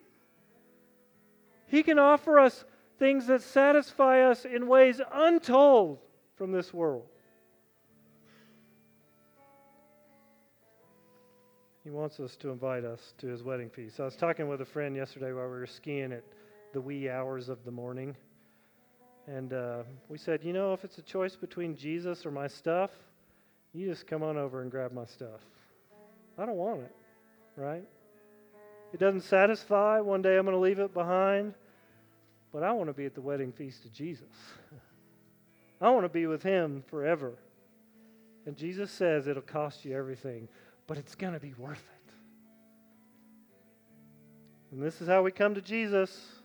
He 1.67 1.83
can 1.83 1.97
offer 1.97 2.39
us 2.39 2.65
things 2.99 3.27
that 3.27 3.41
satisfy 3.41 4.21
us 4.21 4.45
in 4.45 4.67
ways 4.67 5.01
untold 5.11 5.99
from 6.39 6.53
this 6.53 6.73
world. 6.73 7.03
He 11.83 11.89
wants 11.89 12.17
us 12.21 12.37
to 12.37 12.49
invite 12.49 12.85
us 12.85 13.13
to 13.17 13.27
his 13.27 13.43
wedding 13.43 13.69
feast. 13.69 13.99
I 13.99 14.05
was 14.05 14.15
talking 14.15 14.47
with 14.47 14.61
a 14.61 14.65
friend 14.65 14.95
yesterday 14.95 15.33
while 15.33 15.49
we 15.49 15.59
were 15.59 15.67
skiing 15.67 16.13
at 16.13 16.23
the 16.71 16.79
wee 16.79 17.09
hours 17.09 17.49
of 17.49 17.65
the 17.65 17.71
morning. 17.71 18.15
And 19.27 19.51
uh, 19.51 19.83
we 20.07 20.17
said, 20.17 20.39
you 20.41 20.53
know, 20.53 20.71
if 20.71 20.85
it's 20.85 20.97
a 20.97 21.01
choice 21.01 21.35
between 21.35 21.75
Jesus 21.75 22.25
or 22.25 22.31
my 22.31 22.47
stuff, 22.47 22.91
you 23.73 23.89
just 23.89 24.07
come 24.07 24.23
on 24.23 24.37
over 24.37 24.61
and 24.61 24.71
grab 24.71 24.93
my 24.93 25.05
stuff. 25.05 25.41
I 26.37 26.45
don't 26.45 26.55
want 26.55 26.83
it, 26.83 26.95
right? 27.57 27.83
It 28.93 28.99
doesn't 29.01 29.23
satisfy. 29.23 29.99
One 29.99 30.21
day 30.21 30.37
I'm 30.37 30.45
going 30.45 30.55
to 30.55 30.61
leave 30.61 30.79
it 30.79 30.93
behind. 30.93 31.53
But 32.53 32.63
I 32.63 32.71
want 32.71 32.87
to 32.87 32.93
be 32.93 33.05
at 33.05 33.13
the 33.13 33.21
wedding 33.21 33.51
feast 33.51 33.83
of 33.83 33.91
Jesus. 33.91 34.23
I 35.81 35.89
want 35.89 36.05
to 36.05 36.09
be 36.09 36.27
with 36.27 36.43
him 36.43 36.83
forever. 36.87 37.33
And 38.45 38.57
Jesus 38.57 38.91
says 38.91 39.27
it'll 39.27 39.41
cost 39.41 39.85
you 39.85 39.95
everything, 39.95 40.47
but 40.87 40.97
it's 40.97 41.15
going 41.15 41.33
to 41.33 41.39
be 41.39 41.53
worth 41.57 41.77
it. 41.77 42.13
And 44.71 44.81
this 44.81 45.01
is 45.01 45.07
how 45.07 45.23
we 45.23 45.31
come 45.31 45.55
to 45.55 45.61
Jesus. 45.61 46.39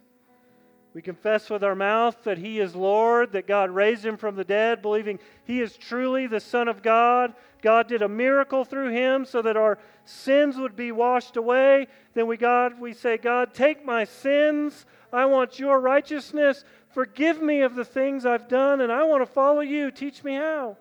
We 0.95 1.03
confess 1.03 1.51
with 1.51 1.64
our 1.64 1.74
mouth 1.74 2.16
that 2.22 2.39
He 2.39 2.61
is 2.61 2.76
Lord, 2.76 3.32
that 3.32 3.49
God 3.49 3.70
raised 3.70 4.05
Him 4.05 4.16
from 4.16 4.37
the 4.37 4.45
dead, 4.45 4.80
believing 4.80 5.18
He 5.45 5.61
is 5.61 5.76
truly 5.76 6.28
the 6.28 6.41
Son 6.41 6.68
of 6.68 6.82
God. 6.82 7.35
God 7.62 7.89
did 7.89 8.03
a 8.03 8.09
miracle 8.09 8.64
through 8.64 8.91
Him 8.91 9.24
so 9.24 9.43
that 9.43 9.57
our 9.57 9.78
sins 10.05 10.57
would 10.57 10.76
be 10.76 10.93
washed 10.93 11.37
away. 11.37 11.89
Then 12.14 12.28
we, 12.28 12.37
God, 12.37 12.80
we 12.80 12.93
say, 12.93 13.18
God, 13.18 13.53
take 13.53 13.85
my 13.85 14.05
sins. 14.05 14.87
I 15.12 15.26
want 15.26 15.59
your 15.59 15.80
righteousness. 15.80 16.64
Forgive 16.95 17.42
me 17.42 17.62
of 17.62 17.74
the 17.74 17.84
things 17.84 18.24
I've 18.24 18.47
done, 18.47 18.80
and 18.80 18.92
I 18.92 19.03
want 19.03 19.20
to 19.22 19.26
follow 19.26 19.62
you. 19.62 19.90
Teach 19.90 20.22
me 20.22 20.36
how. 20.36 20.76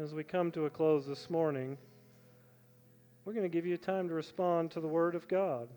As 0.00 0.14
we 0.14 0.24
come 0.24 0.50
to 0.52 0.64
a 0.64 0.70
close 0.70 1.06
this 1.06 1.28
morning, 1.28 1.76
we're 3.26 3.34
going 3.34 3.44
to 3.44 3.50
give 3.50 3.66
you 3.66 3.76
time 3.76 4.08
to 4.08 4.14
respond 4.14 4.70
to 4.70 4.80
the 4.80 4.88
Word 4.88 5.14
of 5.14 5.28
God. 5.28 5.68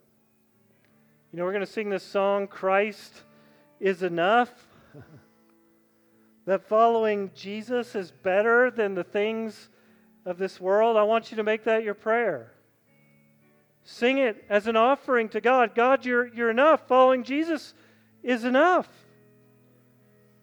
You 1.33 1.39
know, 1.39 1.43
we're 1.43 1.51
going 1.51 1.65
to 1.65 1.71
sing 1.71 1.89
this 1.89 2.05
song, 2.05 2.47
Christ 2.47 3.23
is 3.81 4.01
Enough. 4.01 4.53
that 6.45 6.65
following 6.69 7.31
Jesus 7.36 7.95
is 7.95 8.11
better 8.11 8.71
than 8.71 8.95
the 8.95 9.03
things 9.03 9.67
of 10.25 10.38
this 10.38 10.61
world. 10.61 10.95
I 10.95 11.03
want 11.03 11.31
you 11.31 11.38
to 11.38 11.43
make 11.43 11.65
that 11.65 11.83
your 11.83 11.95
prayer. 11.95 12.55
Sing 13.86 14.17
it 14.17 14.43
as 14.49 14.65
an 14.65 14.75
offering 14.75 15.29
to 15.29 15.39
God. 15.39 15.75
God, 15.75 16.05
you're, 16.05 16.27
you're 16.33 16.49
enough. 16.49 16.88
Following 16.88 17.23
Jesus 17.23 17.75
is 18.23 18.43
enough. 18.43 18.89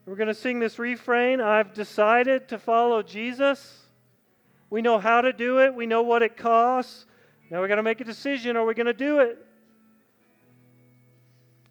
We're 0.06 0.14
going 0.14 0.28
to 0.28 0.34
sing 0.34 0.60
this 0.60 0.78
refrain 0.78 1.40
I've 1.40 1.74
decided 1.74 2.48
to 2.48 2.58
follow 2.58 3.02
Jesus. 3.02 3.80
We 4.70 4.80
know 4.80 4.98
how 4.98 5.20
to 5.20 5.32
do 5.32 5.58
it, 5.58 5.74
we 5.74 5.86
know 5.86 6.02
what 6.02 6.22
it 6.22 6.36
costs. 6.36 7.04
Now 7.50 7.60
we 7.60 7.68
got 7.68 7.74
to 7.74 7.82
make 7.82 8.00
a 8.00 8.04
decision 8.04 8.56
are 8.56 8.64
we 8.64 8.74
going 8.74 8.86
to 8.86 8.94
do 8.94 9.18
it? 9.20 9.44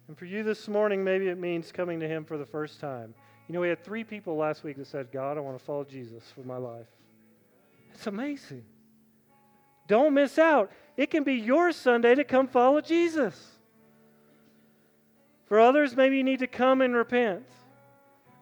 And 0.08 0.16
for 0.16 0.26
you 0.26 0.42
this 0.42 0.68
morning, 0.68 1.02
maybe 1.02 1.28
it 1.28 1.38
means 1.38 1.72
coming 1.72 1.98
to 2.00 2.06
Him 2.06 2.24
for 2.24 2.36
the 2.36 2.44
first 2.44 2.80
time. 2.80 3.14
You 3.48 3.54
know, 3.54 3.60
we 3.60 3.68
had 3.68 3.82
three 3.82 4.04
people 4.04 4.36
last 4.36 4.62
week 4.62 4.76
that 4.76 4.86
said, 4.86 5.10
God, 5.10 5.38
I 5.38 5.40
want 5.40 5.58
to 5.58 5.64
follow 5.64 5.84
Jesus 5.84 6.22
for 6.34 6.42
my 6.42 6.58
life. 6.58 6.86
It's 7.94 8.06
amazing. 8.06 8.62
Don't 9.86 10.14
miss 10.14 10.38
out. 10.38 10.70
It 10.96 11.10
can 11.10 11.24
be 11.24 11.34
your 11.34 11.72
Sunday 11.72 12.14
to 12.14 12.24
come 12.24 12.46
follow 12.46 12.80
Jesus. 12.80 13.58
For 15.46 15.60
others, 15.60 15.96
maybe 15.96 16.16
you 16.16 16.24
need 16.24 16.38
to 16.40 16.46
come 16.46 16.80
and 16.80 16.94
repent. 16.94 17.44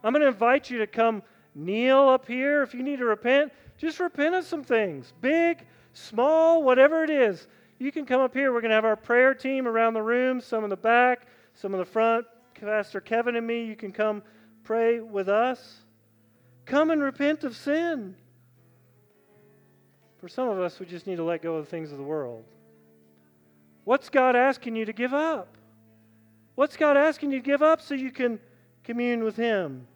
I'm 0.03 0.13
going 0.13 0.23
to 0.23 0.29
invite 0.29 0.71
you 0.71 0.79
to 0.79 0.87
come 0.87 1.23
kneel 1.55 2.09
up 2.09 2.27
here. 2.27 2.63
If 2.63 2.75
you 2.75 2.83
need 2.83 2.99
to 2.99 3.05
repent, 3.05 3.53
just 3.77 4.01
repent 4.01 4.35
of 4.35 4.45
some 4.45 4.63
things 4.63 5.13
big, 5.21 5.67
small, 5.93 6.63
whatever 6.63 7.03
it 7.03 7.11
is. 7.11 7.49
You 7.79 7.91
can 7.91 8.05
come 8.05 8.21
up 8.21 8.35
here. 8.35 8.53
We're 8.53 8.61
going 8.61 8.71
to 8.71 8.75
have 8.75 8.85
our 8.85 8.97
prayer 8.97 9.35
team 9.35 9.67
around 9.67 9.95
the 9.95 10.03
room, 10.03 10.41
some 10.41 10.65
in 10.65 10.71
the 10.71 10.77
back, 10.77 11.27
some 11.55 11.73
in 11.73 11.79
the 11.79 11.85
front. 11.85 12.27
Pastor 12.55 13.01
Kevin 13.01 13.37
and 13.37 13.47
me, 13.47 13.65
you 13.65 13.75
can 13.75 13.91
come 13.91 14.23
pray 14.65 15.01
with 15.01 15.29
us. 15.29 15.81
Come 16.67 16.91
and 16.91 17.03
repent 17.03 17.43
of 17.43 17.57
sin. 17.57 18.15
For 20.21 20.29
some 20.29 20.49
of 20.49 20.61
us, 20.61 20.79
we 20.79 20.87
just 20.87 21.07
need 21.07 21.17
to 21.17 21.25
let 21.25 21.43
go 21.43 21.57
of 21.57 21.65
the 21.65 21.71
things 21.71 21.93
of 21.93 21.99
the 21.99 22.05
world. 22.05 22.45
What's 23.85 24.11
God 24.11 24.37
asking 24.37 24.77
you 24.77 24.85
to 24.85 24.93
give 24.93 25.15
up? 25.15 25.57
What's 26.57 26.77
God 26.77 26.97
asking 26.97 27.33
you 27.33 27.39
to 27.39 27.45
give 27.45 27.63
up 27.63 27.81
so 27.81 27.95
you 27.95 28.11
can 28.11 28.39
commune 28.85 29.25
with 29.25 29.37
Him? 29.37 29.87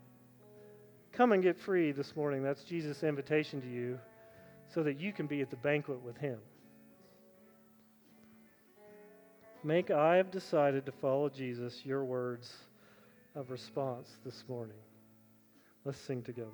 Come 1.13 1.33
and 1.33 1.43
get 1.43 1.61
free 1.61 1.93
this 1.93 2.17
morning. 2.17 2.43
That's 2.43 2.65
Jesus' 2.65 3.03
invitation 3.03 3.61
to 3.61 3.69
you 3.69 3.99
so 4.73 4.83
that 4.83 4.99
you 4.99 5.13
can 5.13 5.27
be 5.27 5.43
at 5.43 5.51
the 5.51 5.57
banquet 5.57 6.03
with 6.03 6.17
Him. 6.17 6.39
Make 9.63 9.91
I 9.91 10.17
have 10.17 10.31
decided 10.31 10.87
to 10.87 10.93
follow 10.93 11.29
Jesus 11.29 11.83
your 11.85 12.05
words 12.05 12.53
of 13.35 13.51
response 13.51 14.09
this 14.25 14.45
morning. 14.49 14.77
Let's 15.85 15.99
sing 15.99 16.23
together. 16.23 16.51